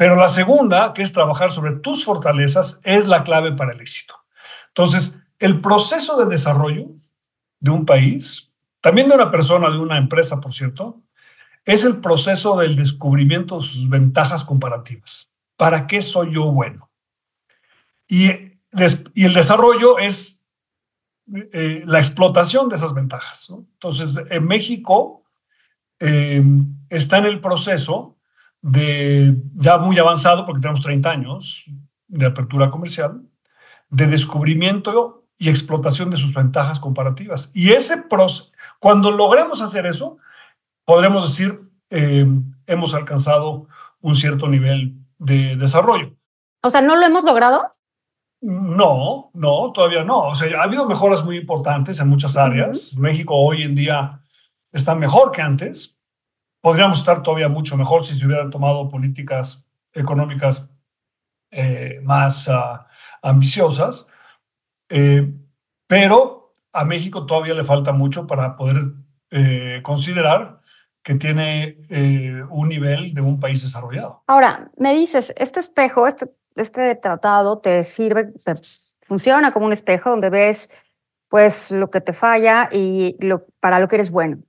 pero 0.00 0.16
la 0.16 0.28
segunda, 0.28 0.94
que 0.94 1.02
es 1.02 1.12
trabajar 1.12 1.50
sobre 1.50 1.72
tus 1.72 2.06
fortalezas, 2.06 2.80
es 2.84 3.04
la 3.04 3.22
clave 3.22 3.52
para 3.52 3.74
el 3.74 3.82
éxito. 3.82 4.14
Entonces, 4.68 5.18
el 5.38 5.60
proceso 5.60 6.16
de 6.16 6.24
desarrollo 6.24 6.86
de 7.58 7.70
un 7.70 7.84
país, 7.84 8.50
también 8.80 9.10
de 9.10 9.14
una 9.14 9.30
persona, 9.30 9.68
de 9.68 9.76
una 9.76 9.98
empresa, 9.98 10.40
por 10.40 10.54
cierto, 10.54 11.02
es 11.66 11.84
el 11.84 11.98
proceso 12.00 12.56
del 12.56 12.76
descubrimiento 12.76 13.58
de 13.58 13.66
sus 13.66 13.90
ventajas 13.90 14.42
comparativas. 14.42 15.30
¿Para 15.58 15.86
qué 15.86 16.00
soy 16.00 16.32
yo 16.32 16.44
bueno? 16.50 16.90
Y, 18.08 18.30
el 18.72 19.34
desarrollo 19.34 19.98
es 19.98 20.40
eh, 21.52 21.82
la 21.84 21.98
explotación 21.98 22.70
de 22.70 22.76
esas 22.76 22.94
ventajas. 22.94 23.50
Entonces, 23.50 24.18
en 24.30 24.46
México 24.46 25.24
eh, 25.98 26.42
está 26.88 27.18
en 27.18 27.26
el 27.26 27.42
proceso 27.42 28.16
de, 28.62 29.36
ya 29.54 29.78
muy 29.78 29.98
avanzado, 29.98 30.44
porque 30.44 30.60
tenemos 30.60 30.82
30 30.82 31.10
años 31.10 31.64
de 32.08 32.26
apertura 32.26 32.70
comercial, 32.70 33.22
de 33.88 34.06
descubrimiento 34.06 35.24
y 35.38 35.48
explotación 35.48 36.10
de 36.10 36.16
sus 36.16 36.34
ventajas 36.34 36.78
comparativas. 36.78 37.50
Y 37.54 37.70
ese 37.70 37.96
proceso, 37.98 38.50
cuando 38.78 39.10
logremos 39.10 39.62
hacer 39.62 39.86
eso, 39.86 40.18
podremos 40.84 41.28
decir, 41.28 41.60
eh, 41.88 42.26
hemos 42.66 42.94
alcanzado 42.94 43.66
un 44.00 44.14
cierto 44.14 44.48
nivel 44.48 44.96
de 45.18 45.56
desarrollo. 45.56 46.14
O 46.62 46.70
sea, 46.70 46.82
¿no 46.82 46.96
lo 46.96 47.06
hemos 47.06 47.24
logrado? 47.24 47.70
No, 48.42 49.30
no, 49.34 49.72
todavía 49.72 50.04
no. 50.04 50.28
O 50.28 50.34
sea, 50.34 50.60
ha 50.60 50.64
habido 50.64 50.86
mejoras 50.86 51.24
muy 51.24 51.36
importantes 51.36 52.00
en 52.00 52.08
muchas 52.08 52.36
áreas. 52.36 52.92
Uh 52.92 52.96
-huh. 52.96 53.00
México 53.00 53.34
hoy 53.34 53.62
en 53.62 53.74
día 53.74 54.20
está 54.72 54.94
mejor 54.94 55.30
que 55.30 55.42
antes. 55.42 55.99
Podríamos 56.60 56.98
estar 56.98 57.22
todavía 57.22 57.48
mucho 57.48 57.76
mejor 57.76 58.04
si 58.04 58.14
se 58.14 58.26
hubieran 58.26 58.50
tomado 58.50 58.88
políticas 58.88 59.66
económicas 59.92 60.68
eh, 61.50 62.00
más 62.02 62.46
uh, 62.48 62.78
ambiciosas. 63.22 64.06
Eh, 64.88 65.32
pero 65.86 66.52
a 66.72 66.84
México 66.84 67.26
todavía 67.26 67.54
le 67.54 67.64
falta 67.64 67.92
mucho 67.92 68.26
para 68.26 68.56
poder 68.56 68.92
eh, 69.30 69.80
considerar 69.82 70.60
que 71.02 71.14
tiene 71.14 71.78
un 72.50 72.68
nivel 72.68 73.14
de 73.14 73.22
un 73.22 73.40
país 73.40 73.62
desarrollado. 73.62 74.22
Ahora, 74.26 74.70
me 74.76 74.92
dices, 74.92 75.32
este 75.38 75.58
espejo, 75.58 76.06
este, 76.06 76.26
este 76.56 76.94
tratado 76.94 77.58
te 77.58 77.82
sirve, 77.84 78.26
te 78.44 78.52
funciona 79.00 79.50
como 79.50 79.64
un 79.64 79.72
espejo 79.72 80.10
donde 80.10 80.28
ves 80.28 80.68
pues 81.28 81.70
lo 81.70 81.90
que 81.90 82.02
te 82.02 82.12
falla 82.12 82.68
y 82.70 83.16
para 83.60 83.80
lo 83.80 83.88
que 83.88 83.96
eres 83.96 84.10
bueno. 84.10 84.42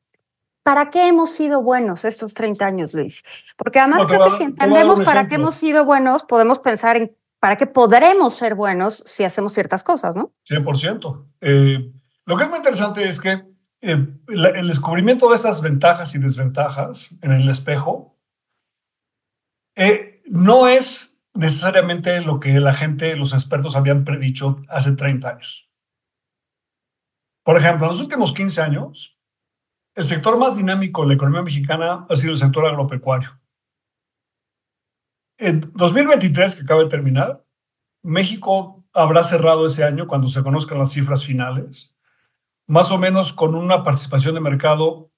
¿Para 0.64 0.90
qué 0.90 1.08
hemos 1.08 1.32
sido 1.32 1.64
buenos 1.64 2.06
estos 2.06 2.34
30 2.34 2.66
años, 2.66 2.94
Luis? 2.94 3.24
Porque 3.58 3.80
además 3.80 4.04
no, 4.04 4.08
creo 4.08 4.24
que 4.26 4.32
si 4.32 4.44
entendemos 4.44 5.02
para 5.02 5.28
qué 5.28 5.36
hemos 5.36 5.56
sido 5.56 5.86
buenos, 5.86 6.24
podemos 6.24 6.60
pensar 6.60 6.98
en 6.98 7.16
para 7.42 7.58
qué 7.58 7.66
podremos 7.66 8.36
ser 8.36 8.54
buenos 8.54 9.04
si 9.08 9.24
hacemos 9.24 9.54
ciertas 9.54 9.84
cosas, 9.84 10.16
¿no? 10.16 10.32
100%. 10.48 11.26
Eh, 11.42 11.92
lo 12.26 12.38
que 12.38 12.44
es 12.44 12.50
muy 12.50 12.58
interesante 12.58 13.08
es 13.08 13.20
que 13.20 13.44
eh, 13.82 14.08
la, 14.28 14.50
el 14.50 14.68
descubrimiento 14.68 15.28
de 15.28 15.36
estas 15.36 15.60
ventajas 15.60 16.14
y 16.14 16.20
desventajas 16.20 17.10
en 17.22 17.32
el 17.32 17.50
espejo 17.50 18.16
eh, 19.76 20.22
no 20.28 20.68
es 20.68 21.20
necesariamente 21.34 22.22
lo 22.22 22.40
que 22.40 22.60
la 22.60 22.76
gente, 22.76 23.16
los 23.16 23.34
expertos 23.34 23.76
habían 23.76 24.06
predicho 24.06 24.62
hace 24.70 24.92
30 24.92 25.28
años. 25.28 25.68
Por 27.44 27.58
ejemplo, 27.58 27.88
en 27.88 27.94
los 27.94 28.02
últimos 28.02 28.34
15 28.34 28.62
años, 28.62 29.18
el 29.96 30.06
sector 30.06 30.38
más 30.38 30.58
dinámico 30.58 31.02
de 31.02 31.10
la 31.10 31.14
economía 31.16 31.42
mexicana 31.42 32.06
ha 32.10 32.16
sido 32.16 32.34
el 32.34 32.40
sector 32.40 32.66
agropecuario. 32.66 33.40
En 35.38 35.72
2023, 35.74 36.56
que 36.56 36.62
acaba 36.62 36.84
de 36.84 36.90
terminar, 36.90 37.44
México 38.04 38.84
habrá 38.94 39.24
cerrado 39.24 39.66
ese 39.66 39.84
año, 39.84 40.08
cuando 40.08 40.28
se 40.28 40.44
conozcan 40.44 40.78
las 40.78 40.92
cifras 40.92 41.26
finales, 41.26 41.96
más 42.68 42.92
o 42.92 42.98
menos 42.98 43.34
con 43.34 43.56
una 43.56 43.84
participación 43.84 44.36
de 44.36 44.42
mercado 44.42 45.12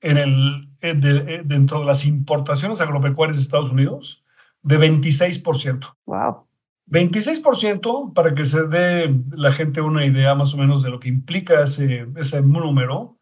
en 0.00 0.18
el, 0.18 0.68
de, 0.80 1.42
dentro 1.44 1.80
de 1.80 1.86
las 1.86 2.04
importaciones 2.04 2.80
agropecuarias 2.80 3.36
de 3.36 3.42
Estados 3.42 3.70
Unidos 3.70 4.24
de 4.62 4.78
26%. 4.78 5.94
Wow. 6.06 6.46
26%, 6.86 8.12
para 8.12 8.34
que 8.34 8.44
se 8.44 8.66
dé 8.66 9.14
la 9.32 9.52
gente 9.52 9.80
una 9.80 10.04
idea 10.04 10.34
más 10.34 10.52
o 10.54 10.58
menos 10.58 10.82
de 10.82 10.90
lo 10.90 11.00
que 11.00 11.08
implica 11.08 11.62
ese, 11.62 12.06
ese 12.16 12.42
número, 12.42 13.18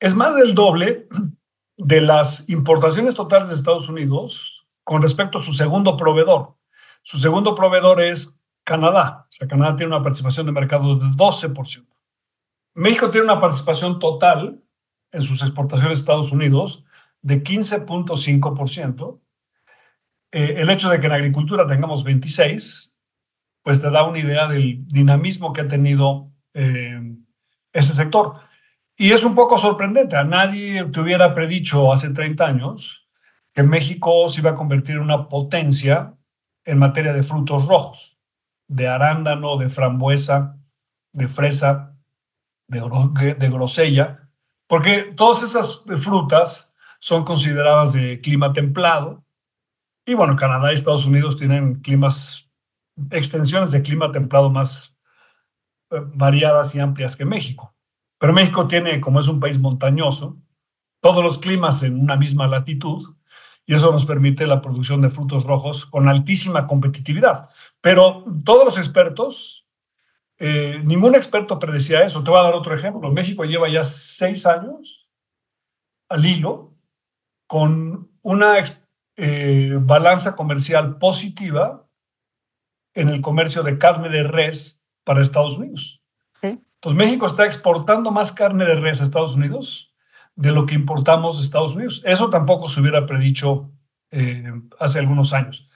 es 0.00 0.14
más 0.14 0.34
del 0.34 0.54
doble 0.54 1.06
de 1.76 2.00
las 2.00 2.48
importaciones 2.48 3.14
totales 3.14 3.50
de 3.50 3.54
Estados 3.54 3.88
Unidos 3.88 4.66
con 4.82 5.02
respecto 5.02 5.38
a 5.38 5.42
su 5.42 5.52
segundo 5.52 5.96
proveedor. 5.96 6.56
Su 7.02 7.18
segundo 7.18 7.54
proveedor 7.54 8.00
es 8.00 8.38
Canadá. 8.64 9.26
O 9.28 9.32
sea, 9.32 9.46
Canadá 9.46 9.76
tiene 9.76 9.94
una 9.94 10.02
participación 10.02 10.46
de 10.46 10.52
mercado 10.52 10.96
del 10.96 11.10
12%. 11.12 11.86
México 12.74 13.10
tiene 13.10 13.24
una 13.24 13.40
participación 13.40 13.98
total 13.98 14.62
en 15.12 15.22
sus 15.22 15.42
exportaciones 15.42 15.98
a 15.98 16.00
Estados 16.00 16.32
Unidos 16.32 16.84
de 17.20 17.42
15.5%. 17.42 19.20
Eh, 20.32 20.54
el 20.58 20.70
hecho 20.70 20.88
de 20.88 21.00
que 21.00 21.06
en 21.06 21.12
agricultura 21.12 21.66
tengamos 21.66 22.04
26, 22.04 22.94
pues 23.62 23.80
te 23.80 23.90
da 23.90 24.04
una 24.04 24.18
idea 24.18 24.46
del 24.48 24.86
dinamismo 24.86 25.52
que 25.52 25.62
ha 25.62 25.68
tenido 25.68 26.30
eh, 26.54 27.16
ese 27.72 27.92
sector. 27.92 28.49
Y 29.00 29.12
es 29.12 29.24
un 29.24 29.34
poco 29.34 29.56
sorprendente. 29.56 30.14
A 30.14 30.24
nadie 30.24 30.84
te 30.84 31.00
hubiera 31.00 31.34
predicho 31.34 31.90
hace 31.90 32.10
30 32.10 32.46
años 32.46 33.08
que 33.54 33.62
México 33.62 34.28
se 34.28 34.42
iba 34.42 34.50
a 34.50 34.54
convertir 34.54 34.96
en 34.96 35.00
una 35.00 35.26
potencia 35.26 36.18
en 36.66 36.78
materia 36.78 37.14
de 37.14 37.22
frutos 37.22 37.66
rojos, 37.66 38.18
de 38.68 38.88
arándano, 38.88 39.56
de 39.56 39.70
frambuesa, 39.70 40.58
de 41.12 41.28
fresa, 41.28 41.96
de, 42.68 43.48
grosella, 43.48 44.28
porque 44.66 45.14
todas 45.16 45.44
esas 45.44 45.82
frutas 45.96 46.74
son 46.98 47.24
consideradas 47.24 47.94
de 47.94 48.20
clima 48.20 48.52
templado. 48.52 49.24
Y 50.04 50.12
bueno, 50.12 50.36
Canadá 50.36 50.72
y 50.72 50.74
Estados 50.74 51.06
Unidos 51.06 51.38
tienen 51.38 51.76
climas, 51.76 52.50
extensiones 53.10 53.72
de 53.72 53.80
clima 53.80 54.12
templado 54.12 54.50
más 54.50 54.94
eh, 55.90 56.02
variadas 56.12 56.74
y 56.74 56.80
amplias 56.80 57.16
que 57.16 57.24
México. 57.24 57.74
Pero 58.20 58.34
México 58.34 58.68
tiene, 58.68 59.00
como 59.00 59.18
es 59.18 59.28
un 59.28 59.40
país 59.40 59.58
montañoso, 59.58 60.36
todos 61.00 61.24
los 61.24 61.38
climas 61.38 61.82
en 61.82 61.98
una 61.98 62.16
misma 62.16 62.46
latitud, 62.46 63.14
y 63.64 63.74
eso 63.74 63.90
nos 63.90 64.04
permite 64.04 64.46
la 64.46 64.60
producción 64.60 65.00
de 65.00 65.08
frutos 65.08 65.44
rojos 65.44 65.86
con 65.86 66.06
altísima 66.06 66.66
competitividad. 66.66 67.48
Pero 67.80 68.26
todos 68.44 68.64
los 68.66 68.76
expertos, 68.76 69.66
eh, 70.38 70.82
ningún 70.84 71.14
experto 71.14 71.58
predecía 71.58 72.04
eso. 72.04 72.22
Te 72.22 72.30
voy 72.30 72.40
a 72.40 72.42
dar 72.42 72.54
otro 72.54 72.74
ejemplo. 72.74 73.10
México 73.10 73.44
lleva 73.44 73.70
ya 73.70 73.84
seis 73.84 74.44
años 74.44 75.08
al 76.10 76.26
hilo 76.26 76.74
con 77.46 78.10
una 78.20 78.54
eh, 79.16 79.78
balanza 79.80 80.36
comercial 80.36 80.98
positiva 80.98 81.86
en 82.92 83.08
el 83.08 83.22
comercio 83.22 83.62
de 83.62 83.78
carne 83.78 84.10
de 84.10 84.24
res 84.24 84.84
para 85.04 85.22
Estados 85.22 85.56
Unidos. 85.56 85.99
Entonces 86.80 86.96
México 86.96 87.26
está 87.26 87.44
exportando 87.44 88.10
más 88.10 88.32
carne 88.32 88.64
de 88.64 88.74
res 88.74 89.00
a 89.00 89.04
Estados 89.04 89.34
Unidos 89.34 89.94
de 90.34 90.50
lo 90.50 90.64
que 90.64 90.74
importamos 90.74 91.36
de 91.36 91.42
Estados 91.42 91.74
Unidos. 91.74 92.00
Eso 92.06 92.30
tampoco 92.30 92.70
se 92.70 92.80
hubiera 92.80 93.04
predicho 93.04 93.70
eh, 94.10 94.50
hace 94.78 94.98
algunos 94.98 95.34
años. 95.34 95.68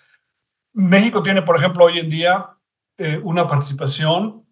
México 0.73 1.23
tiene, 1.23 1.42
por 1.42 1.56
ejemplo, 1.56 1.84
hoy 1.84 1.99
en 1.99 2.08
día 2.08 2.56
eh, 2.96 3.20
una 3.23 3.46
participación 3.46 4.46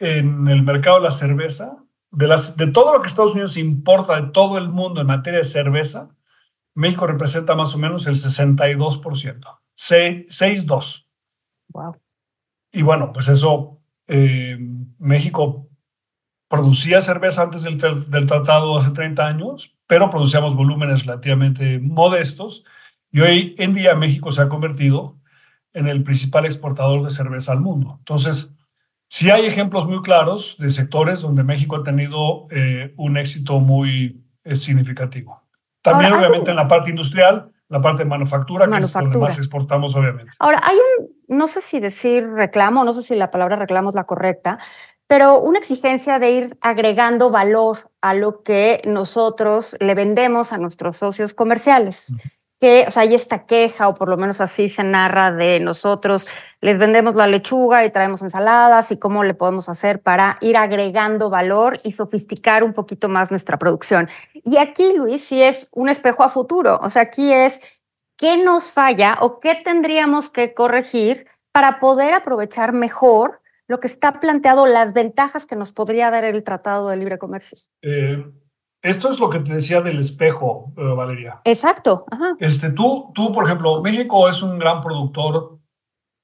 en 0.00 0.48
el 0.48 0.62
mercado 0.62 0.96
de 0.96 1.04
la 1.04 1.12
cerveza. 1.12 1.76
De, 2.10 2.26
las, 2.26 2.56
de 2.56 2.66
todo 2.66 2.92
lo 2.92 3.00
que 3.00 3.06
Estados 3.06 3.34
Unidos 3.34 3.56
importa 3.56 4.20
de 4.20 4.28
todo 4.32 4.58
el 4.58 4.68
mundo 4.68 5.00
en 5.00 5.06
materia 5.06 5.38
de 5.38 5.44
cerveza, 5.44 6.10
México 6.74 7.06
representa 7.06 7.54
más 7.54 7.74
o 7.76 7.78
menos 7.78 8.08
el 8.08 8.16
62%. 8.16 9.60
6-2. 9.76 11.06
Wow. 11.68 11.96
Y 12.72 12.82
bueno, 12.82 13.12
pues 13.12 13.28
eso, 13.28 13.80
eh, 14.08 14.58
México 14.98 15.68
producía 16.52 17.00
cerveza 17.00 17.40
antes 17.40 17.62
del, 17.62 17.78
del 17.78 18.26
tratado 18.26 18.76
hace 18.76 18.90
30 18.90 19.26
años, 19.26 19.74
pero 19.86 20.10
producíamos 20.10 20.54
volúmenes 20.54 21.06
relativamente 21.06 21.78
modestos 21.78 22.62
y 23.10 23.20
hoy 23.20 23.54
en 23.56 23.72
día 23.72 23.94
México 23.94 24.30
se 24.30 24.42
ha 24.42 24.50
convertido 24.50 25.16
en 25.72 25.88
el 25.88 26.02
principal 26.02 26.44
exportador 26.44 27.04
de 27.04 27.08
cerveza 27.08 27.52
al 27.52 27.60
mundo. 27.60 27.96
Entonces, 28.00 28.54
sí 29.08 29.30
hay 29.30 29.46
ejemplos 29.46 29.86
muy 29.86 30.02
claros 30.02 30.58
de 30.58 30.68
sectores 30.68 31.22
donde 31.22 31.42
México 31.42 31.76
ha 31.76 31.84
tenido 31.84 32.48
eh, 32.50 32.92
un 32.98 33.16
éxito 33.16 33.58
muy 33.58 34.22
eh, 34.44 34.54
significativo. 34.54 35.42
También, 35.80 36.12
obviamente, 36.12 36.50
en 36.50 36.58
la 36.58 36.68
parte 36.68 36.90
industrial, 36.90 37.50
la 37.70 37.80
parte 37.80 38.02
de 38.02 38.10
manufactura, 38.10 38.68
que 38.68 38.76
es 38.76 38.92
donde 38.92 39.16
más 39.16 39.38
exportamos, 39.38 39.94
obviamente. 39.94 40.32
Ahora, 40.38 40.60
hay 40.62 40.76
un, 40.76 41.38
no 41.38 41.48
sé 41.48 41.62
si 41.62 41.80
decir 41.80 42.28
reclamo, 42.28 42.84
no 42.84 42.92
sé 42.92 43.02
si 43.02 43.16
la 43.16 43.30
palabra 43.30 43.56
reclamo 43.56 43.88
es 43.88 43.94
la 43.94 44.04
correcta, 44.04 44.58
pero 45.12 45.40
una 45.40 45.58
exigencia 45.58 46.18
de 46.18 46.30
ir 46.30 46.58
agregando 46.62 47.28
valor 47.28 47.90
a 48.00 48.14
lo 48.14 48.42
que 48.42 48.80
nosotros 48.86 49.76
le 49.78 49.94
vendemos 49.94 50.54
a 50.54 50.56
nuestros 50.56 50.96
socios 50.96 51.34
comerciales 51.34 52.14
que, 52.58 52.86
o 52.88 52.90
sea, 52.90 53.02
hay 53.02 53.14
esta 53.14 53.44
queja, 53.44 53.88
o 53.88 53.94
por 53.94 54.08
lo 54.08 54.16
menos 54.16 54.40
así 54.40 54.70
se 54.70 54.82
narra 54.84 55.30
de 55.30 55.60
nosotros, 55.60 56.26
les 56.62 56.78
vendemos 56.78 57.14
la 57.14 57.26
lechuga 57.26 57.84
y 57.84 57.90
traemos 57.90 58.22
ensaladas 58.22 58.90
y 58.90 58.98
cómo 58.98 59.22
le 59.22 59.34
podemos 59.34 59.68
hacer 59.68 60.00
para 60.00 60.38
ir 60.40 60.56
agregando 60.56 61.28
valor 61.28 61.78
y 61.84 61.90
sofisticar 61.90 62.64
un 62.64 62.72
poquito 62.72 63.10
más 63.10 63.30
nuestra 63.30 63.58
producción. 63.58 64.08
Y 64.32 64.56
aquí, 64.56 64.96
Luis, 64.96 65.22
sí 65.22 65.42
es 65.42 65.68
un 65.72 65.90
espejo 65.90 66.22
a 66.22 66.30
futuro, 66.30 66.80
o 66.82 66.88
sea, 66.88 67.02
aquí 67.02 67.30
es 67.30 67.60
qué 68.16 68.42
nos 68.42 68.72
falla 68.72 69.18
o 69.20 69.40
qué 69.40 69.56
tendríamos 69.56 70.30
que 70.30 70.54
corregir 70.54 71.26
para 71.52 71.80
poder 71.80 72.14
aprovechar 72.14 72.72
mejor 72.72 73.41
lo 73.68 73.80
que 73.80 73.86
está 73.86 74.20
planteado, 74.20 74.66
las 74.66 74.92
ventajas 74.92 75.46
que 75.46 75.56
nos 75.56 75.72
podría 75.72 76.10
dar 76.10 76.24
el 76.24 76.42
Tratado 76.44 76.88
de 76.88 76.96
Libre 76.96 77.18
Comercio. 77.18 77.58
Eh, 77.82 78.24
esto 78.82 79.10
es 79.10 79.20
lo 79.20 79.30
que 79.30 79.38
te 79.40 79.54
decía 79.54 79.80
del 79.80 80.00
espejo, 80.00 80.72
eh, 80.76 80.82
Valeria. 80.82 81.40
Exacto. 81.44 82.04
Este, 82.38 82.70
tú, 82.70 83.12
tú, 83.14 83.32
por 83.32 83.44
ejemplo, 83.44 83.80
México 83.80 84.28
es 84.28 84.42
un 84.42 84.58
gran 84.58 84.80
productor, 84.80 85.58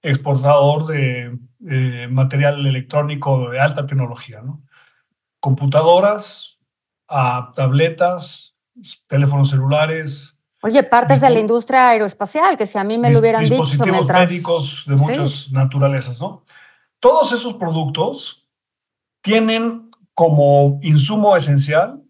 exportador 0.02 0.86
de 0.86 1.38
material 2.10 2.66
electrónico 2.66 3.50
de 3.50 3.60
alta 3.60 3.86
tecnología, 3.86 4.42
¿no? 4.42 4.62
Computadoras, 5.40 6.58
a 7.08 7.52
tabletas, 7.54 8.54
teléfonos 9.06 9.50
celulares. 9.50 10.38
Oye, 10.62 10.82
partes 10.82 11.20
de 11.20 11.30
la 11.30 11.38
industria 11.38 11.90
aeroespacial, 11.90 12.56
que 12.56 12.66
si 12.66 12.78
a 12.78 12.84
mí 12.84 12.98
me 12.98 13.12
lo 13.12 13.20
hubieran 13.20 13.44
dicho 13.44 13.84
mientras... 13.84 14.28
médicos 14.28 14.84
de 14.86 14.96
muchas 14.96 15.50
naturalezas, 15.52 16.20
¿no? 16.20 16.44
Todos 17.00 17.32
esos 17.32 17.54
productos 17.54 18.48
tienen 19.22 19.90
como 20.14 20.80
insumo 20.82 21.36
esencial 21.36 22.02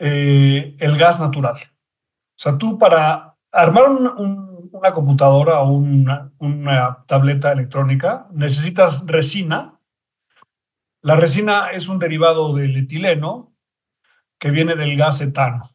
eh, 0.00 0.76
el 0.78 0.96
gas 0.96 1.20
natural. 1.20 1.56
O 1.56 2.40
sea, 2.40 2.58
tú 2.58 2.78
para 2.78 3.36
armar 3.52 3.90
una 3.90 4.92
computadora 4.92 5.60
o 5.60 5.72
una, 5.72 6.32
una 6.38 7.04
tableta 7.06 7.52
electrónica 7.52 8.28
necesitas 8.32 9.04
resina. 9.06 9.80
La 11.02 11.16
resina 11.16 11.70
es 11.70 11.88
un 11.88 11.98
derivado 11.98 12.54
del 12.54 12.76
etileno 12.76 13.54
que 14.38 14.50
viene 14.50 14.74
del 14.74 14.96
gas 14.96 15.20
etano. 15.20 15.70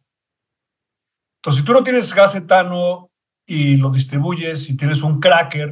Entonces, 1.37 1.61
si 1.61 1.65
tú 1.65 1.73
no 1.73 1.83
tienes 1.83 2.13
gas 2.13 2.35
etano 2.35 3.11
y 3.45 3.75
lo 3.75 3.89
distribuyes 3.89 4.69
y 4.69 4.77
tienes 4.77 5.01
un 5.01 5.19
cracker 5.19 5.71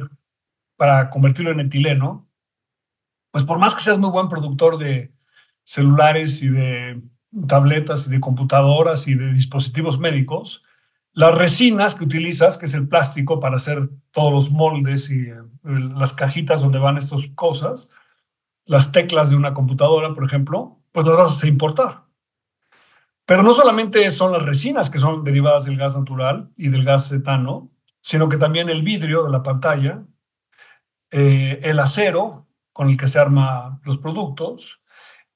para 0.82 1.10
convertirlo 1.10 1.52
en 1.52 1.60
etileno, 1.60 2.28
pues 3.30 3.44
por 3.44 3.60
más 3.60 3.72
que 3.72 3.82
seas 3.82 3.98
muy 3.98 4.10
buen 4.10 4.28
productor 4.28 4.78
de 4.78 5.12
celulares 5.62 6.42
y 6.42 6.48
de 6.48 7.00
tabletas 7.46 8.10
de 8.10 8.18
computadoras 8.18 9.06
y 9.06 9.14
de 9.14 9.32
dispositivos 9.32 10.00
médicos, 10.00 10.64
las 11.12 11.36
resinas 11.36 11.94
que 11.94 12.02
utilizas, 12.02 12.58
que 12.58 12.66
es 12.66 12.74
el 12.74 12.88
plástico 12.88 13.38
para 13.38 13.54
hacer 13.54 13.90
todos 14.10 14.32
los 14.32 14.50
moldes 14.50 15.08
y 15.08 15.28
eh, 15.28 15.36
las 15.62 16.14
cajitas 16.14 16.62
donde 16.62 16.80
van 16.80 16.98
estas 16.98 17.28
cosas, 17.36 17.88
las 18.64 18.90
teclas 18.90 19.30
de 19.30 19.36
una 19.36 19.54
computadora, 19.54 20.12
por 20.16 20.24
ejemplo, 20.24 20.80
pues 20.90 21.06
las 21.06 21.16
vas 21.16 21.44
a 21.44 21.46
importar. 21.46 22.06
Pero 23.24 23.44
no 23.44 23.52
solamente 23.52 24.10
son 24.10 24.32
las 24.32 24.42
resinas 24.42 24.90
que 24.90 24.98
son 24.98 25.22
derivadas 25.22 25.64
del 25.64 25.76
gas 25.76 25.96
natural 25.96 26.50
y 26.56 26.70
del 26.70 26.82
gas 26.82 27.12
etano, 27.12 27.70
sino 28.00 28.28
que 28.28 28.36
también 28.36 28.68
el 28.68 28.82
vidrio 28.82 29.22
de 29.22 29.30
la 29.30 29.44
pantalla, 29.44 30.02
eh, 31.12 31.60
el 31.62 31.78
acero 31.78 32.48
con 32.72 32.88
el 32.88 32.96
que 32.96 33.06
se 33.06 33.18
arman 33.18 33.80
los 33.84 33.98
productos, 33.98 34.80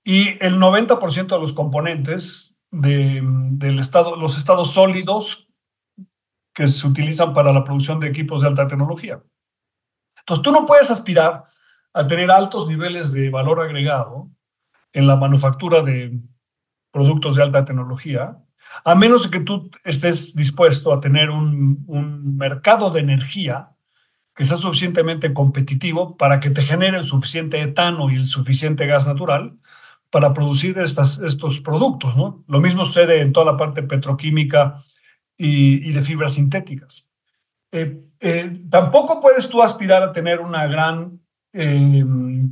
y 0.02 0.42
el 0.42 0.58
90% 0.58 1.26
de 1.26 1.40
los 1.40 1.52
componentes 1.52 2.56
de, 2.70 3.20
del 3.22 3.78
estado, 3.78 4.16
los 4.16 4.38
estados 4.38 4.72
sólidos 4.72 5.48
que 6.54 6.68
se 6.68 6.86
utilizan 6.86 7.34
para 7.34 7.52
la 7.52 7.64
producción 7.64 8.00
de 8.00 8.08
equipos 8.08 8.40
de 8.40 8.48
alta 8.48 8.66
tecnología. 8.66 9.20
Entonces, 10.20 10.42
tú 10.42 10.52
no 10.52 10.64
puedes 10.64 10.90
aspirar 10.90 11.44
a 11.92 12.06
tener 12.06 12.30
altos 12.30 12.68
niveles 12.68 13.12
de 13.12 13.30
valor 13.30 13.60
agregado 13.60 14.30
en 14.92 15.06
la 15.06 15.16
manufactura 15.16 15.82
de 15.82 16.18
productos 16.90 17.34
de 17.34 17.42
alta 17.42 17.64
tecnología, 17.64 18.38
a 18.84 18.94
menos 18.94 19.28
que 19.28 19.40
tú 19.40 19.70
estés 19.84 20.34
dispuesto 20.34 20.92
a 20.92 21.00
tener 21.00 21.30
un 21.30 22.36
mercado 22.36 22.90
de 22.90 23.00
energía 23.00 23.75
que 24.36 24.44
sea 24.44 24.58
suficientemente 24.58 25.32
competitivo 25.32 26.16
para 26.16 26.40
que 26.40 26.50
te 26.50 26.62
genere 26.62 26.98
el 26.98 27.04
suficiente 27.04 27.60
etano 27.62 28.10
y 28.10 28.16
el 28.16 28.26
suficiente 28.26 28.86
gas 28.86 29.06
natural 29.06 29.56
para 30.10 30.34
producir 30.34 30.78
estas, 30.78 31.18
estos 31.18 31.60
productos. 31.60 32.16
Lo 32.16 32.60
mismo 32.60 32.84
sucede 32.84 33.22
en 33.22 33.32
toda 33.32 33.46
la 33.52 33.56
parte 33.56 33.82
petroquímica 33.82 34.76
y, 35.38 35.90
de 35.90 36.02
fibras 36.02 36.34
sintéticas. 36.34 37.08
Eh, 37.72 37.98
eh, 38.20 38.60
tampoco 38.70 39.20
puedes 39.20 39.48
tú 39.48 39.62
aspirar 39.62 40.02
a 40.02 40.12
tener 40.12 40.40
una 40.40 40.66
gran 40.66 41.18
eh, 41.52 42.04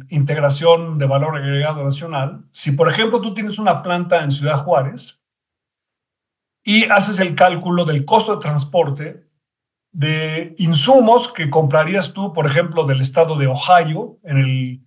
integración 0.08 0.98
de 0.98 1.06
valor 1.06 1.36
agregado 1.36 1.84
nacional 1.84 2.44
si, 2.50 2.72
por 2.72 2.88
ejemplo, 2.88 3.20
tú 3.20 3.34
tienes 3.34 3.58
una 3.58 3.82
planta 3.82 4.24
en 4.24 4.32
Ciudad 4.32 4.64
Juárez 4.64 5.20
y 6.64 6.84
haces 6.84 7.20
el 7.20 7.34
cálculo 7.34 7.84
del 7.84 8.06
costo 8.06 8.34
de 8.34 8.40
transporte 8.40 9.23
de 9.94 10.56
insumos 10.58 11.32
que 11.32 11.48
comprarías 11.48 12.12
tú, 12.12 12.32
por 12.32 12.46
ejemplo, 12.46 12.84
del 12.84 13.00
estado 13.00 13.38
de 13.38 13.46
Ohio, 13.46 14.18
en 14.24 14.38
el 14.38 14.84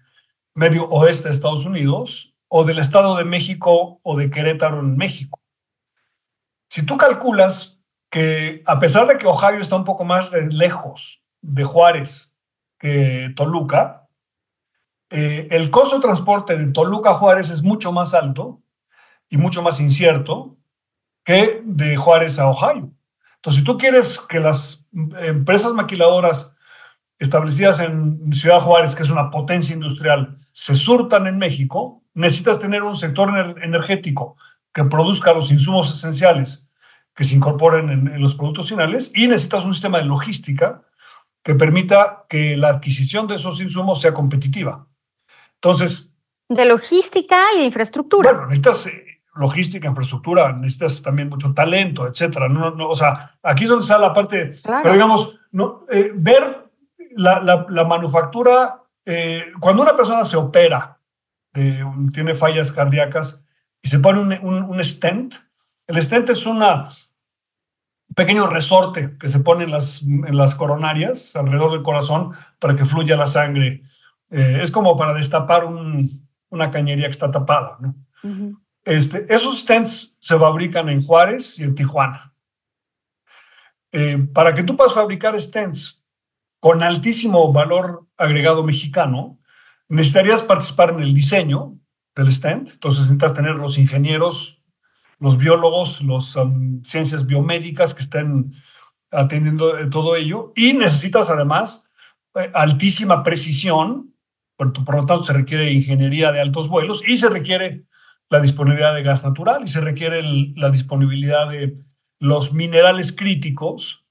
medio 0.54 0.86
oeste 0.89 1.30
de 1.30 1.34
Estados 1.34 1.65
Unidos, 1.65 2.36
o 2.50 2.65
del 2.65 2.80
Estado 2.80 3.15
de 3.15 3.24
México 3.24 4.00
o 4.04 4.17
de 4.17 4.30
Querétaro 4.30 4.80
en 4.82 4.98
México. 4.98 5.39
Si 6.70 6.84
tú 6.84 6.98
calculas 6.98 7.82
que 8.10 8.63
a 8.65 8.80
pesar 8.80 9.08
de 9.08 9.17
que 9.17 9.28
Ohio 9.28 9.60
está 9.60 9.76
un 9.76 9.84
poco 9.84 10.04
más 10.04 10.32
lejos 10.32 11.24
de 11.41 11.63
Juárez 11.63 12.38
que 12.78 13.34
Toluca, 13.36 14.08
eh, 15.10 15.48
el 15.52 15.72
costo 15.72 15.96
de 15.96 16.02
transporte 16.02 16.58
de 16.58 16.67
Toluca 16.67 17.12
a 17.12 17.13
Juárez 17.15 17.50
es 17.50 17.63
mucho 17.63 17.91
más 17.91 18.13
alto 18.13 18.62
y 19.30 19.38
mucho 19.38 19.62
más 19.62 19.80
incierto 19.80 20.58
que 21.24 21.62
de 21.63 21.96
Juárez 21.96 22.39
a 22.39 22.50
Ohio. 22.50 22.91
Entonces, 23.36 23.60
si 23.60 23.63
tú 23.63 23.78
quieres 23.78 24.20
que 24.20 24.39
las 24.39 24.87
empresas 25.20 25.74
maquiladoras 25.74 26.56
establecidas 27.20 27.80
en 27.80 28.32
Ciudad 28.34 28.60
Juárez, 28.60 28.96
que 28.96 29.04
es 29.04 29.10
una 29.10 29.30
potencia 29.30 29.74
industrial, 29.74 30.38
se 30.52 30.76
surtan 30.76 31.28
en 31.28 31.38
México, 31.38 32.04
necesitas 32.14 32.60
tener 32.60 32.84
un 32.84 32.96
sector 32.96 33.58
energético 33.62 34.38
que 34.74 34.84
produzca 34.84 35.34
los 35.34 35.52
insumos 35.52 35.94
esenciales 35.96 36.68
que 37.16 37.24
se 37.24 37.36
incorporen 37.36 37.90
en, 37.90 38.22
los 38.22 38.36
productos 38.36 38.70
finales 38.70 39.12
y 39.16 39.28
necesitas 39.28 39.66
un 39.66 39.74
sistema 39.74 39.98
de 39.98 40.06
logística 40.06 40.84
que 41.44 41.56
permita 41.56 42.26
que 42.30 42.56
la 42.56 42.70
adquisición 42.70 43.28
de 43.28 43.36
esos 43.36 43.60
insumos 43.60 44.02
sea 44.02 44.14
competitiva. 44.14 44.86
Entonces... 45.56 46.14
De 46.48 46.66
logística 46.66 47.42
y 47.56 47.60
de 47.60 47.66
infraestructura. 47.66 48.32
Bueno, 48.32 48.46
necesitas 48.46 48.86
eh, 48.86 49.07
logística, 49.38 49.88
infraestructura, 49.88 50.54
necesitas 50.54 51.02
también 51.02 51.30
mucho 51.30 51.54
talento, 51.54 52.08
etcétera. 52.08 52.47
No, 52.47 52.71
no, 52.71 52.89
o 52.89 52.95
sea, 52.95 53.38
aquí 53.43 53.63
es 53.63 53.69
donde 53.69 53.84
está 53.84 53.97
la 53.97 54.13
parte, 54.13 54.54
pero 54.63 54.93
digamos, 54.93 55.39
no, 55.52 55.82
eh, 55.91 56.12
ver 56.13 56.69
la, 57.15 57.65
la, 57.67 57.84
manufactura, 57.84 58.84
eh, 59.06 59.52
cuando 59.60 59.82
una 59.82 59.95
persona 59.95 60.23
se 60.23 60.38
opera 60.38 60.97
tiene 62.13 62.36
fallas 62.36 62.71
cardíacas 62.71 63.45
y 63.82 63.88
se 63.88 64.00
pone 64.00 64.39
un, 64.39 64.84
stent. 64.84 65.36
El 65.88 66.02
stent 66.02 66.30
es 66.30 66.45
un 66.45 66.63
pequeño 68.15 68.47
resorte 68.47 69.17
que 69.19 69.30
se 69.30 69.39
pone 69.39 69.63
en 69.63 69.71
las, 69.71 70.04
en 70.04 70.38
las 70.38 70.56
coronarias 70.56 71.36
alrededor 71.36 71.71
del 71.71 71.84
corazón 71.84 72.34
para 72.60 72.76
que 72.76 72.86
fluya 72.86 73.17
la 73.17 73.28
sangre. 73.28 73.84
Eh, 74.30 74.60
es 74.62 74.71
como 74.71 74.97
para 74.97 75.13
destapar 75.13 75.65
una 75.65 76.71
cañería 76.71 77.06
que 77.06 77.12
está 77.12 77.32
tapada. 77.32 77.78
Este, 78.88 79.26
esos 79.30 79.60
stents 79.60 80.15
se 80.19 80.39
fabrican 80.39 80.88
en 80.88 81.02
Juárez 81.02 81.60
y 81.60 81.63
en 81.63 81.76
Tijuana. 81.76 82.34
Eh, 83.91 84.17
para 84.34 84.54
que 84.54 84.63
tú 84.63 84.78
puedas 84.78 84.93
fabricar 84.93 85.39
stents 85.39 86.02
con 86.62 86.82
altísimo 86.82 87.52
valor 87.52 88.08
agregado 88.15 88.63
mexicano, 88.63 89.39
necesitarías 89.89 90.41
participar 90.41 90.91
en 90.91 91.02
el 91.02 91.13
diseño, 91.13 91.78
del 92.15 92.32
stent. 92.32 92.71
Entonces 92.71 93.02
necesitas 93.04 93.34
tener 93.34 93.56
los 93.56 93.78
ingenieros, 93.78 94.62
los 95.19 95.38
biólogos, 95.38 96.02
las 96.02 96.36
ciencias 96.84 97.26
biomédicas 97.26 97.93
que 97.93 98.02
estén 98.02 98.54
atendiendo 99.12 99.89
todo 99.89 100.15
ello. 100.15 100.54
Y 100.56 100.71
necesitas 100.73 101.30
además 101.30 101.86
eh, 102.36 102.50
altísima 102.54 103.21
precisión, 103.21 104.13
por, 104.56 104.71
por 104.71 104.95
lo 104.95 105.06
tanto 105.06 105.23
se 105.23 105.34
requiere 105.34 105.73
ingeniería 105.73 106.32
de 106.32 106.39
altos 106.39 106.69
vuelos 106.69 107.04
y 107.06 107.17
se 107.17 107.28
requiere 107.28 107.86
la 108.30 108.40
disponibilidad 108.40 108.94
de 108.94 109.04
gas 109.04 109.24
natural 109.24 109.63
y 109.63 109.68
se 109.68 109.82
requiere 109.82 110.22
la 110.56 110.70
disponibilidad 110.70 111.50
de 111.50 111.78
los 112.20 112.54
minerales 112.54 113.13
críticos 113.13 114.06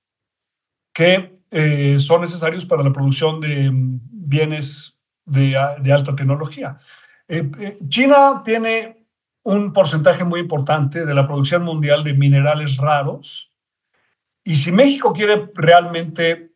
que 0.94 1.42
eh, 1.50 1.96
son 1.98 2.22
necesarios 2.22 2.64
para 2.64 2.82
la 2.82 2.92
producción 2.92 3.40
de 3.40 3.70
mm, 3.70 4.00
bienes 4.10 4.98
de, 5.24 5.56
alta 5.56 6.14
tecnología. 6.14 6.78
Eh, 7.28 7.50
eh, 7.58 7.76
China 7.88 8.40
tiene 8.44 9.06
un 9.42 9.72
porcentaje 9.72 10.24
muy 10.24 10.40
importante 10.40 11.04
de 11.04 11.14
la 11.14 11.26
producción 11.26 11.62
mundial 11.62 12.02
de 12.02 12.14
minerales 12.14 12.78
raros 12.78 13.52
y 14.44 14.56
si 14.56 14.72
México 14.72 15.12
quiere 15.12 15.50
realmente 15.54 16.52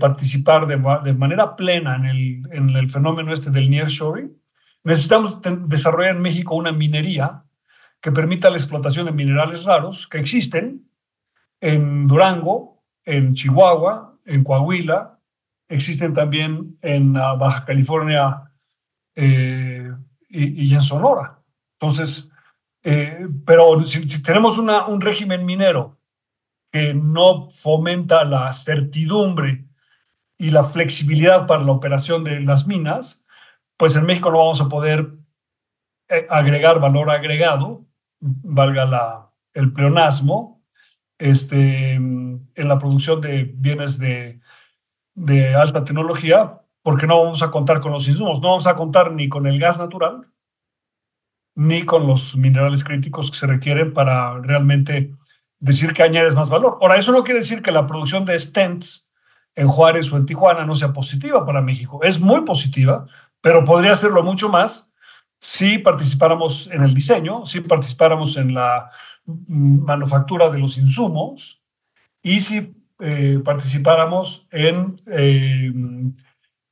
participar 0.00 0.66
de, 0.66 1.12
manera 1.12 1.54
plena 1.54 1.96
en 1.96 2.06
el, 2.06 2.42
en 2.50 2.70
el 2.70 2.88
fenómeno 2.88 3.30
este 3.30 3.50
del 3.50 3.68
nearshoring, 3.68 4.34
necesitamos 4.86 5.38
desarrollar 5.66 6.14
en 6.14 6.22
México 6.22 6.54
una 6.54 6.70
minería 6.70 7.42
que 8.00 8.12
permita 8.12 8.50
la 8.50 8.56
explotación 8.56 9.06
de 9.06 9.12
minerales 9.12 9.64
raros 9.64 10.06
que 10.06 10.18
existen 10.18 10.88
en 11.60 12.06
Durango, 12.06 12.84
en 13.04 13.34
Chihuahua, 13.34 14.16
en 14.24 14.44
Coahuila, 14.44 15.18
existen 15.68 16.14
también 16.14 16.78
en 16.82 17.14
Baja 17.14 17.64
California 17.64 18.52
eh, 19.16 19.90
y, 20.28 20.72
en 20.72 20.82
Sonora. 20.82 21.40
Entonces, 21.80 22.30
eh, 22.84 23.26
pero 23.44 23.82
si, 23.82 24.06
tenemos 24.22 24.56
un 24.56 25.00
régimen 25.00 25.44
minero 25.44 25.98
que 26.70 26.94
no 26.94 27.50
fomenta 27.50 28.24
la 28.24 28.52
certidumbre 28.52 29.64
y 30.38 30.50
la 30.50 30.62
flexibilidad 30.62 31.48
para 31.48 31.64
la 31.64 31.72
operación 31.72 32.22
de 32.22 32.38
las 32.40 32.68
minas, 32.68 33.25
pues 33.76 33.96
en 33.96 34.06
México 34.06 34.30
no 34.30 34.38
vamos 34.38 34.60
a 34.60 34.68
poder 34.68 35.10
eh, 36.08 36.26
agregar 36.30 36.80
valor 36.80 37.10
agregado, 37.10 37.84
valga 38.20 38.84
la, 38.84 39.30
el 39.54 39.72
pleonasmo, 39.72 40.62
este, 41.18 41.94
en 41.94 42.48
la 42.54 42.78
producción 42.78 43.20
de 43.20 43.44
bienes 43.44 43.98
de, 43.98 44.40
de 45.14 45.54
alta 45.54 45.84
tecnología, 45.84 46.60
porque 46.82 47.06
no 47.06 47.22
vamos 47.22 47.42
a 47.42 47.50
contar 47.50 47.80
con 47.80 47.92
los 47.92 48.06
insumos, 48.06 48.40
no 48.40 48.50
vamos 48.50 48.66
a 48.66 48.76
contar 48.76 49.12
ni 49.12 49.28
con 49.28 49.46
el 49.46 49.58
gas 49.58 49.78
natural, 49.78 50.26
ni 51.54 51.84
con 51.84 52.06
los 52.06 52.36
minerales 52.36 52.84
críticos 52.84 53.30
que 53.30 53.38
se 53.38 53.46
requieren 53.46 53.92
para 53.92 54.38
realmente 54.40 55.14
decir 55.58 55.92
que 55.92 56.02
añades 56.02 56.34
más 56.34 56.50
valor. 56.50 56.78
Ahora, 56.80 56.96
eso 56.96 57.12
no 57.12 57.24
quiere 57.24 57.40
decir 57.40 57.62
que 57.62 57.72
la 57.72 57.86
producción 57.86 58.24
de 58.24 58.38
stents 58.38 59.10
en 59.54 59.68
Juárez 59.68 60.12
o 60.12 60.18
en 60.18 60.26
Tijuana 60.26 60.66
no 60.66 60.74
sea 60.74 60.92
positiva 60.92 61.44
para 61.46 61.62
México. 61.62 62.00
Es 62.02 62.20
muy 62.20 62.42
positiva, 62.42 63.06
pero 63.46 63.64
podría 63.64 63.94
serlo 63.94 64.24
mucho 64.24 64.48
más 64.48 64.90
si 65.38 65.78
participáramos 65.78 66.68
en 66.72 66.82
el 66.82 66.92
diseño, 66.92 67.46
si 67.46 67.60
participáramos 67.60 68.36
en 68.38 68.52
la 68.52 68.90
manufactura 69.24 70.50
de 70.50 70.58
los 70.58 70.76
insumos 70.78 71.62
y 72.20 72.40
si 72.40 72.74
eh, 72.98 73.40
participáramos 73.44 74.48
en, 74.50 75.00
eh, 75.06 75.70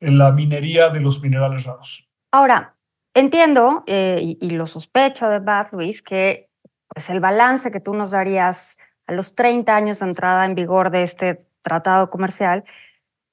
en 0.00 0.18
la 0.18 0.32
minería 0.32 0.88
de 0.88 0.98
los 0.98 1.22
minerales 1.22 1.62
raros. 1.62 2.08
Ahora, 2.32 2.74
entiendo 3.14 3.84
eh, 3.86 4.36
y, 4.40 4.50
lo 4.50 4.66
sospecho 4.66 5.28
de 5.28 5.38
Bad 5.38 5.68
Luis 5.74 6.02
que 6.02 6.48
pues, 6.88 7.08
el 7.08 7.20
balance 7.20 7.70
que 7.70 7.78
tú 7.78 7.94
nos 7.94 8.10
darías 8.10 8.78
a 9.06 9.12
los 9.12 9.36
30 9.36 9.76
años 9.76 10.00
de 10.00 10.06
entrada 10.06 10.44
en 10.44 10.56
vigor 10.56 10.90
de 10.90 11.04
este 11.04 11.46
tratado 11.62 12.10
comercial 12.10 12.64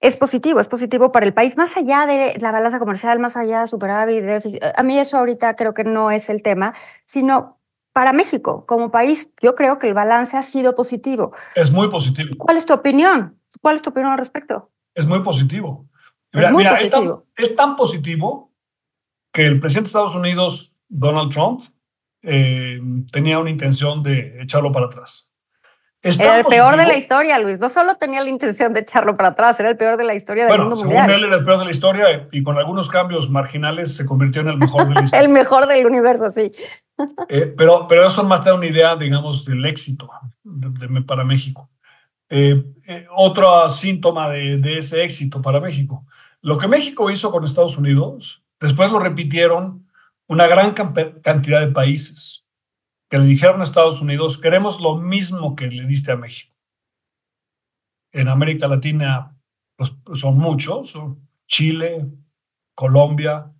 es 0.01 0.17
positivo, 0.17 0.59
es 0.59 0.67
positivo 0.67 1.11
para 1.11 1.27
el 1.27 1.33
país, 1.33 1.55
más 1.57 1.77
allá 1.77 2.05
de 2.07 2.35
la 2.39 2.51
balanza 2.51 2.79
comercial, 2.79 3.19
más 3.19 3.37
allá 3.37 3.61
de 3.61 3.67
superávit, 3.67 4.23
déficit. 4.23 4.63
A 4.75 4.83
mí 4.83 4.97
eso 4.97 5.17
ahorita 5.17 5.55
creo 5.55 5.73
que 5.73 5.83
no 5.83 6.09
es 6.09 6.29
el 6.29 6.41
tema, 6.41 6.73
sino 7.05 7.59
para 7.93 8.11
México 8.11 8.65
como 8.65 8.89
país, 8.89 9.33
yo 9.41 9.53
creo 9.55 9.77
que 9.77 9.87
el 9.87 9.93
balance 9.93 10.37
ha 10.37 10.41
sido 10.41 10.75
positivo. 10.75 11.33
Es 11.55 11.71
muy 11.71 11.89
positivo. 11.89 12.35
¿Cuál 12.37 12.57
es 12.57 12.65
tu 12.65 12.73
opinión? 12.73 13.37
¿Cuál 13.61 13.75
es 13.75 13.81
tu 13.81 13.91
opinión 13.91 14.11
al 14.11 14.17
respecto? 14.17 14.71
Es 14.95 15.05
muy 15.05 15.21
positivo. 15.21 15.87
Mira, 16.33 16.47
es, 16.47 16.53
muy 16.53 16.65
positivo. 16.65 17.27
Es, 17.35 17.55
tan, 17.55 17.75
positivo 17.75 18.53
que 19.31 19.45
el 19.45 19.59
presidente 19.59 19.87
de 19.87 19.89
Estados 19.89 20.15
Unidos, 20.15 20.73
Donald 20.87 21.31
Trump, 21.31 21.61
eh, 22.23 22.79
tenía 23.11 23.39
una 23.39 23.49
intención 23.49 24.01
de 24.01 24.41
echarlo 24.41 24.71
para 24.71 24.87
atrás. 24.87 25.30
Era 26.03 26.39
el 26.39 26.45
peor 26.45 26.77
de 26.77 26.85
la 26.85 26.97
historia, 26.97 27.37
Luis. 27.37 27.59
No 27.59 27.69
solo 27.69 27.95
tenía 27.95 28.21
la 28.21 28.29
intención 28.29 28.73
de 28.73 28.79
echarlo 28.79 29.15
para 29.15 29.29
atrás, 29.29 29.59
era 29.59 29.69
el 29.69 29.77
peor 29.77 29.97
de 29.97 30.03
la 30.03 30.15
historia 30.15 30.47
del 30.47 30.59
mundo 30.59 30.75
según 30.75 30.95
él 30.95 31.23
era 31.23 31.35
el 31.35 31.43
peor 31.43 31.59
de 31.59 31.65
la 31.65 31.71
historia 31.71 32.27
y 32.31 32.41
con 32.41 32.57
algunos 32.57 32.89
cambios 32.89 33.29
marginales 33.29 33.95
se 33.95 34.05
convirtió 34.05 34.41
en 34.41 34.47
el 34.47 34.57
mejor 34.57 34.87
de 34.87 34.95
la 34.95 35.01
historia. 35.03 35.23
el 35.23 35.29
mejor 35.29 35.67
del 35.67 35.85
universo, 35.85 36.29
sí. 36.29 36.51
Eh, 37.29 37.53
pero, 37.55 37.85
pero 37.87 38.07
eso 38.07 38.23
más 38.23 38.43
da 38.43 38.53
una 38.53 38.65
idea, 38.65 38.95
digamos, 38.95 39.45
del 39.45 39.63
éxito 39.65 40.09
para 41.05 41.23
México. 41.23 41.69
Eh, 42.29 42.63
eh, 42.87 43.05
otro 43.15 43.69
síntoma 43.69 44.29
de, 44.29 44.57
de, 44.57 44.77
ese 44.77 45.03
éxito 45.03 45.41
para 45.41 45.59
México. 45.59 46.05
Lo 46.41 46.57
que 46.57 46.67
México 46.67 47.11
hizo 47.11 47.29
con 47.29 47.43
Estados 47.43 47.77
Unidos, 47.77 48.41
después 48.59 48.89
lo 48.89 48.99
repitieron 48.99 49.85
una 50.27 50.47
gran 50.47 50.71
cantidad 50.71 51.59
de 51.59 51.67
países 51.67 52.40
que 53.11 53.17
le 53.17 53.25
dijeron 53.25 53.59
a 53.59 53.65
Estados 53.65 54.01
Unidos, 54.01 54.37
queremos 54.37 54.79
lo 54.79 54.95
mismo 54.95 55.53
que 55.57 55.67
le 55.67 55.85
diste 55.85 56.13
a 56.13 56.15
México. 56.15 56.55
En 58.13 58.29
América 58.29 58.69
Latina 58.69 59.37
pues, 59.75 59.93
son 60.13 60.37
muchos, 60.37 60.91
son 60.91 61.27
Chile, 61.45 62.07
Colombia, 62.73 63.51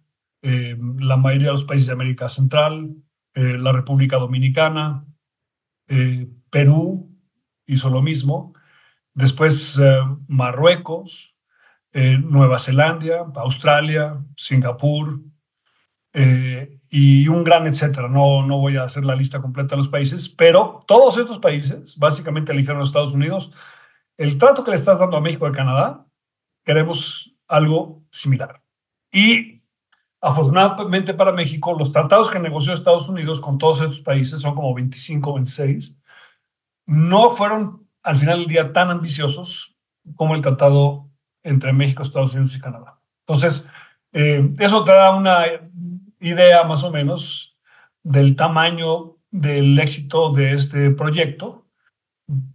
la 0.42 1.18
mayoría 1.18 1.48
de 1.48 1.54
los 1.54 1.66
países 1.66 1.88
de 1.88 1.94
América 1.94 2.30
Central, 2.30 2.96
eh, 3.34 3.58
la 3.58 3.74
República 3.74 4.18
Dominicana, 4.18 5.06
eh, 5.88 6.28
Perú 6.50 7.14
hizo 7.66 7.90
lo 7.90 8.02
mismo, 8.02 8.54
después 9.14 9.78
eh, 9.78 10.00
Marruecos, 10.28 11.36
Nueva 11.94 12.58
Zelanda, 12.58 13.30
Australia, 13.36 14.24
Singapur 14.38 15.20
y 16.91 17.27
un 17.27 17.43
gran 17.43 17.65
etcétera. 17.65 18.08
No, 18.08 18.45
no 18.45 18.60
voy 18.60 18.77
a 18.77 18.84
hacer 18.84 19.04
la 19.04 19.15
lista 19.15 19.41
completa 19.41 19.75
de 19.75 19.77
los 19.77 19.89
países, 19.89 20.30
pero 20.30 20.84
todos 20.86 21.17
estos 21.17 21.39
países 21.39 21.97
básicamente 21.97 22.51
eligieron 22.51 22.82
a 22.82 22.84
Estados 22.84 23.13
Unidos. 23.13 23.51
El 24.17 24.38
trato 24.38 24.63
que 24.63 24.71
le 24.71 24.77
estás 24.77 24.99
dando 24.99 25.17
a 25.17 25.21
México 25.21 25.47
y 25.47 25.51
Canadá, 25.51 26.06
queremos 26.63 27.34
algo 27.47 28.04
similar. 28.12 28.62
Y 29.12 29.62
Afortunadamente 30.23 31.15
para 31.15 31.32
México, 31.32 31.73
los 31.73 31.91
tratados 31.91 32.30
que 32.30 32.39
negoció 32.39 32.73
Estados 32.73 33.10
Unidos 33.10 33.41
con 33.41 33.58
todos 33.58 33.82
estos 33.82 34.01
países, 34.01 34.39
son 34.39 34.54
como 34.54 34.71
25 34.75 35.32
o 35.32 35.34
26, 35.34 35.99
no 36.86 37.32
fueron 37.32 37.88
al 38.04 38.17
final 38.17 38.39
del 38.39 38.47
día 38.47 38.71
tan 38.71 38.91
ambiciosos 38.91 39.75
como 40.15 40.36
el 40.36 40.41
tratado 40.41 41.10
entre 41.41 41.73
México, 41.73 42.04
Estados 42.04 42.36
Unidos 42.36 42.56
y 42.56 42.60
Canadá. 42.60 42.99
Entonces, 43.25 43.67
eh, 44.13 44.54
eso 44.60 44.84
te 44.84 44.91
da 44.91 45.15
una 45.15 45.43
idea 46.22 46.64
más 46.64 46.84
o 46.84 46.92
menos 46.92 47.58
del 48.04 48.36
tamaño 48.36 49.18
del 49.32 49.78
éxito 49.80 50.32
de 50.32 50.54
este 50.54 50.92
proyecto, 50.92 51.66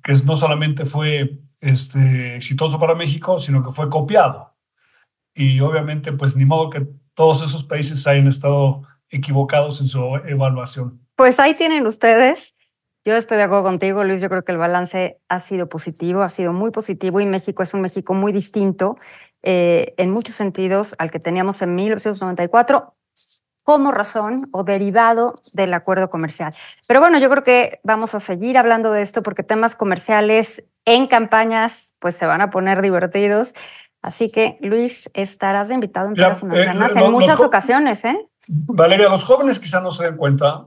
que 0.02 0.14
no 0.24 0.36
solamente 0.36 0.84
fue 0.84 1.40
este, 1.60 2.36
exitoso 2.36 2.78
para 2.78 2.94
México, 2.94 3.38
sino 3.38 3.64
que 3.64 3.72
fue 3.72 3.90
copiado. 3.90 4.54
Y 5.34 5.60
obviamente, 5.60 6.12
pues 6.12 6.36
ni 6.36 6.44
modo 6.44 6.70
que 6.70 6.86
todos 7.14 7.42
esos 7.42 7.64
países 7.64 8.06
hayan 8.06 8.28
estado 8.28 8.82
equivocados 9.10 9.80
en 9.80 9.88
su 9.88 10.00
evaluación. 10.26 11.00
Pues 11.16 11.40
ahí 11.40 11.54
tienen 11.54 11.86
ustedes. 11.86 12.54
Yo 13.04 13.16
estoy 13.16 13.36
de 13.36 13.44
acuerdo 13.44 13.64
contigo, 13.64 14.04
Luis. 14.04 14.20
Yo 14.20 14.28
creo 14.28 14.44
que 14.44 14.52
el 14.52 14.58
balance 14.58 15.20
ha 15.28 15.38
sido 15.38 15.68
positivo, 15.68 16.22
ha 16.22 16.28
sido 16.28 16.52
muy 16.52 16.70
positivo 16.70 17.20
y 17.20 17.26
México 17.26 17.62
es 17.62 17.72
un 17.72 17.80
México 17.82 18.14
muy 18.14 18.32
distinto 18.32 18.96
eh, 19.42 19.94
en 19.96 20.10
muchos 20.10 20.34
sentidos 20.34 20.94
al 20.98 21.10
que 21.10 21.20
teníamos 21.20 21.62
en 21.62 21.74
1994 21.74 22.95
como 23.66 23.90
razón 23.90 24.48
o 24.52 24.62
derivado 24.62 25.42
del 25.52 25.74
acuerdo 25.74 26.08
comercial. 26.08 26.54
Pero 26.86 27.00
bueno, 27.00 27.18
yo 27.18 27.28
creo 27.28 27.42
que 27.42 27.80
vamos 27.82 28.14
a 28.14 28.20
seguir 28.20 28.56
hablando 28.58 28.92
de 28.92 29.02
esto 29.02 29.24
porque 29.24 29.42
temas 29.42 29.74
comerciales 29.74 30.68
en 30.84 31.08
campañas 31.08 31.92
pues 31.98 32.14
se 32.14 32.26
van 32.26 32.40
a 32.40 32.50
poner 32.50 32.80
divertidos. 32.80 33.54
Así 34.02 34.30
que, 34.30 34.56
Luis, 34.60 35.10
estarás 35.14 35.72
invitado 35.72 36.10
en 36.10 36.16
y 36.16 36.20
Manzanas 36.20 36.94
en 36.94 37.10
muchas 37.10 37.40
ocasiones, 37.40 38.04
¿eh? 38.04 38.16
Valeria, 38.46 39.08
los 39.08 39.24
jóvenes 39.24 39.58
quizá 39.58 39.80
no 39.80 39.90
se 39.90 40.04
den 40.04 40.16
cuenta, 40.16 40.66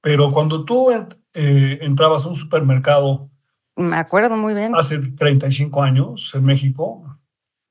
pero 0.00 0.32
cuando 0.32 0.64
tú 0.64 0.90
eh, 0.90 1.78
entrabas 1.82 2.24
a 2.24 2.30
un 2.30 2.34
supermercado. 2.34 3.28
Me 3.76 3.96
acuerdo 3.96 4.38
muy 4.38 4.54
bien. 4.54 4.74
Hace 4.74 5.00
35 5.00 5.82
años 5.82 6.32
en 6.34 6.44
México, 6.46 7.15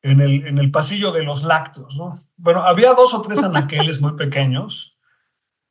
en 0.05 0.21
el, 0.21 0.45
en 0.45 0.59
el 0.59 0.69
pasillo 0.69 1.11
de 1.11 1.23
los 1.23 1.43
lácteos, 1.43 1.97
¿no? 1.97 2.19
Bueno, 2.37 2.61
había 2.61 2.93
dos 2.93 3.13
o 3.15 3.23
tres 3.23 3.43
anaqueles 3.43 4.01
muy 4.01 4.13
pequeños 4.13 4.95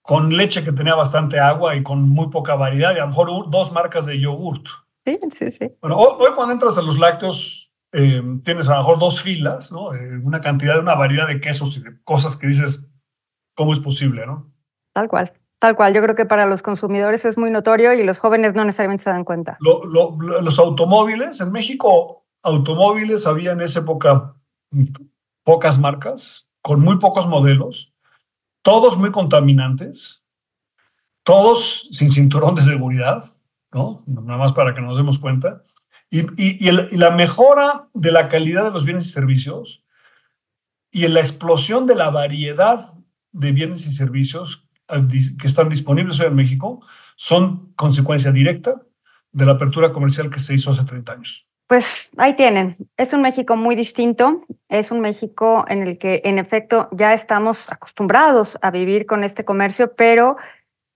con 0.03 0.37
leche 0.37 0.64
que 0.64 0.73
tenía 0.73 0.97
bastante 0.97 1.38
agua 1.38 1.77
y 1.77 1.85
con 1.85 2.09
muy 2.09 2.29
poca 2.31 2.57
variedad, 2.57 2.94
y 2.94 2.99
a 2.99 3.03
lo 3.03 3.09
mejor 3.09 3.51
dos 3.51 3.73
marcas 3.73 4.07
de 4.07 4.18
yogurt. 4.18 4.66
Sí, 5.07 5.18
sí, 5.31 5.51
sí. 5.53 5.70
Bueno, 5.81 5.97
hoy, 5.97 6.33
cuando 6.35 6.53
entras 6.53 6.77
a 6.77 6.83
los 6.83 6.99
lácteos, 6.99 7.73
eh, 7.92 8.23
tienes 8.44 8.68
a 8.68 8.73
lo 8.73 8.79
mejor 8.79 8.99
dos 8.99 9.23
filas, 9.23 9.70
¿no? 9.70 9.94
Eh, 9.94 10.18
una 10.23 10.40
cantidad, 10.40 10.81
una 10.81 10.97
variedad 10.97 11.29
de 11.29 11.40
quesos 11.40 11.77
y 11.77 11.83
de 11.83 12.03
cosas 12.03 12.37
que 12.37 12.49
dices, 12.49 12.87
¿cómo 13.55 13.73
es 13.73 13.79
posible, 13.79 14.27
no? 14.27 14.53
Tal 14.92 15.09
cual. 15.09 15.33
Tal 15.61 15.77
cual, 15.77 15.94
yo 15.94 16.03
creo 16.03 16.16
que 16.16 16.27
para 16.27 16.44
los 16.47 16.61
consumidores 16.61 17.25
es 17.25 17.38
muy 17.38 17.51
notorio 17.51 17.94
y 17.94 18.03
los 18.03 18.18
jóvenes 18.18 18.55
no 18.55 18.64
necesariamente 18.64 19.05
se 19.05 19.11
dan 19.11 19.25
cuenta. 19.25 19.57
los 19.61 20.59
automóviles, 20.59 21.40
en 21.40 21.53
México, 21.53 22.24
automóviles 22.44 23.26
había 23.26 23.52
en 23.52 23.62
esa 23.62 23.80
época 23.80 24.35
pocas 25.42 25.78
marcas, 25.78 26.48
con 26.62 26.80
muy 26.80 26.98
pocos 26.98 27.26
modelos, 27.26 27.92
todos 28.62 28.96
muy 28.96 29.11
contaminantes, 29.11 30.22
todos 31.22 31.88
sin 31.90 32.11
cinturón 32.11 32.54
de 32.54 32.62
seguridad, 32.62 33.24
¿no? 33.72 34.02
Nada 34.07 34.38
más 34.38 34.52
para 34.52 34.74
que 34.74 34.80
nos 34.80 34.96
demos 34.96 35.18
cuenta. 35.18 35.62
Y, 36.11 36.26
y, 36.37 36.70
la 36.70 37.11
mejora 37.11 37.88
de 37.92 38.12
la 38.12 38.28
calidad 38.28 38.64
de 38.64 38.70
los 38.70 38.85
bienes 38.85 39.07
y 39.07 39.11
servicios 39.11 39.85
y 40.92 41.09
la 41.09 41.20
explosión 41.20 41.87
de 41.87 41.96
la 41.96 42.11
variedad 42.11 42.80
de 43.33 43.52
bienes 43.52 43.87
y 43.87 43.92
servicios 43.92 44.68
que 44.87 45.46
están 45.46 45.68
disponibles 45.68 46.20
hoy 46.20 46.26
en 46.26 46.37
México 46.37 46.80
son 47.16 47.72
consecuencia 47.74 48.30
directa 48.30 48.83
de 49.33 49.46
la 49.46 49.52
apertura 49.52 49.92
comercial 49.92 50.30
que 50.30 50.40
se 50.40 50.54
hizo 50.54 50.70
hace 50.70 50.85
30 50.85 51.12
años. 51.12 51.48
Pues 51.75 52.13
ahí 52.19 52.37
tienen. 52.37 52.77
Es 52.97 53.13
un 53.15 53.21
México 53.21 53.57
muy 53.57 53.75
distinto. 53.75 54.45
Es 54.69 54.93
un 54.93 55.01
México 55.01 55.65
en 55.67 55.83
el 55.83 55.99
que, 55.99 56.23
en 56.25 56.39
efecto, 56.39 56.89
ya 56.93 57.13
estamos 57.13 57.69
acostumbrados 57.69 58.57
a 58.63 58.71
vivir 58.71 59.07
con 59.07 59.25
este 59.25 59.45
comercio, 59.45 59.93
pero 59.97 60.37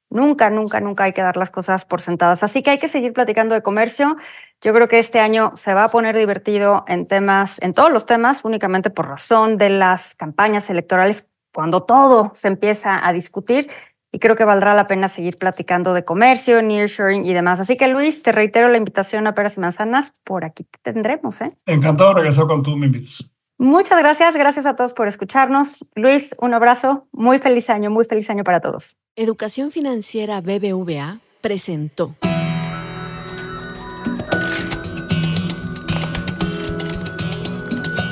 nunca, 0.08 0.50
nunca, 0.50 0.78
nunca 0.78 1.02
hay 1.02 1.12
que 1.12 1.20
dar 1.20 1.36
las 1.36 1.50
cosas 1.50 1.84
por 1.84 2.00
sentadas. 2.00 2.44
Así 2.44 2.62
que 2.62 2.70
hay 2.70 2.78
que 2.78 2.86
seguir 2.86 3.12
platicando 3.12 3.56
de 3.56 3.62
comercio. 3.62 4.18
Yo 4.60 4.72
creo 4.72 4.86
que 4.86 5.00
este 5.00 5.18
año 5.18 5.50
se 5.56 5.74
va 5.74 5.82
a 5.82 5.88
poner 5.88 6.16
divertido 6.16 6.84
en 6.86 7.08
temas, 7.08 7.60
en 7.60 7.72
todos 7.72 7.90
los 7.90 8.06
temas, 8.06 8.44
únicamente 8.44 8.88
por 8.88 9.08
razón 9.08 9.56
de 9.56 9.70
las 9.70 10.14
campañas 10.14 10.70
electorales, 10.70 11.28
cuando 11.52 11.82
todo 11.82 12.30
se 12.34 12.46
empieza 12.46 13.04
a 13.04 13.12
discutir 13.12 13.66
y 14.10 14.18
creo 14.18 14.36
que 14.36 14.44
valdrá 14.44 14.74
la 14.74 14.86
pena 14.86 15.08
seguir 15.08 15.36
platicando 15.36 15.92
de 15.94 16.04
comercio, 16.04 16.62
nearshoring 16.62 17.24
y 17.24 17.34
demás. 17.34 17.60
Así 17.60 17.76
que 17.76 17.88
Luis, 17.88 18.22
te 18.22 18.32
reitero 18.32 18.68
la 18.68 18.78
invitación 18.78 19.26
a 19.26 19.34
Peras 19.34 19.56
y 19.56 19.60
Manzanas, 19.60 20.12
por 20.24 20.44
aquí 20.44 20.64
te 20.64 20.92
tendremos. 20.92 21.40
¿eh? 21.40 21.52
Encantado 21.66 22.10
de 22.10 22.16
regresar 22.16 22.46
con 22.46 22.62
tú 22.62 22.76
me 22.76 22.86
invitas. 22.86 23.30
Muchas 23.58 23.98
gracias, 23.98 24.36
gracias 24.36 24.66
a 24.66 24.76
todos 24.76 24.92
por 24.94 25.08
escucharnos. 25.08 25.84
Luis, 25.96 26.34
un 26.40 26.54
abrazo, 26.54 27.08
muy 27.10 27.38
feliz 27.38 27.68
año, 27.70 27.90
muy 27.90 28.04
feliz 28.04 28.30
año 28.30 28.44
para 28.44 28.60
todos. 28.60 28.96
Educación 29.16 29.72
Financiera 29.72 30.40
BBVA 30.40 31.18
presentó. 31.40 32.14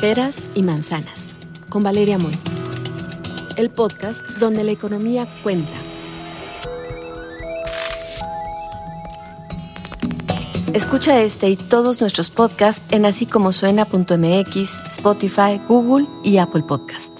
Peras 0.01 0.49
y 0.55 0.63
Manzanas, 0.63 1.35
con 1.69 1.83
Valeria 1.83 2.19
Moy. 2.19 2.37
El 3.57 3.71
podcast 3.71 4.25
donde 4.39 4.65
la 4.65 4.73
economía 4.73 5.27
cuenta. 5.43 5.86
Escucha 10.77 11.23
este 11.23 11.49
y 11.49 11.57
todos 11.57 12.03
nuestros 12.03 12.29
podcasts 12.29 12.83
en 12.93 13.07
así 13.07 13.25
como 13.25 13.55
suena.mx, 13.55 14.77
Spotify, 14.91 15.59
Google 15.67 16.07
y 16.23 16.37
Apple 16.37 16.65
Podcast. 16.65 17.16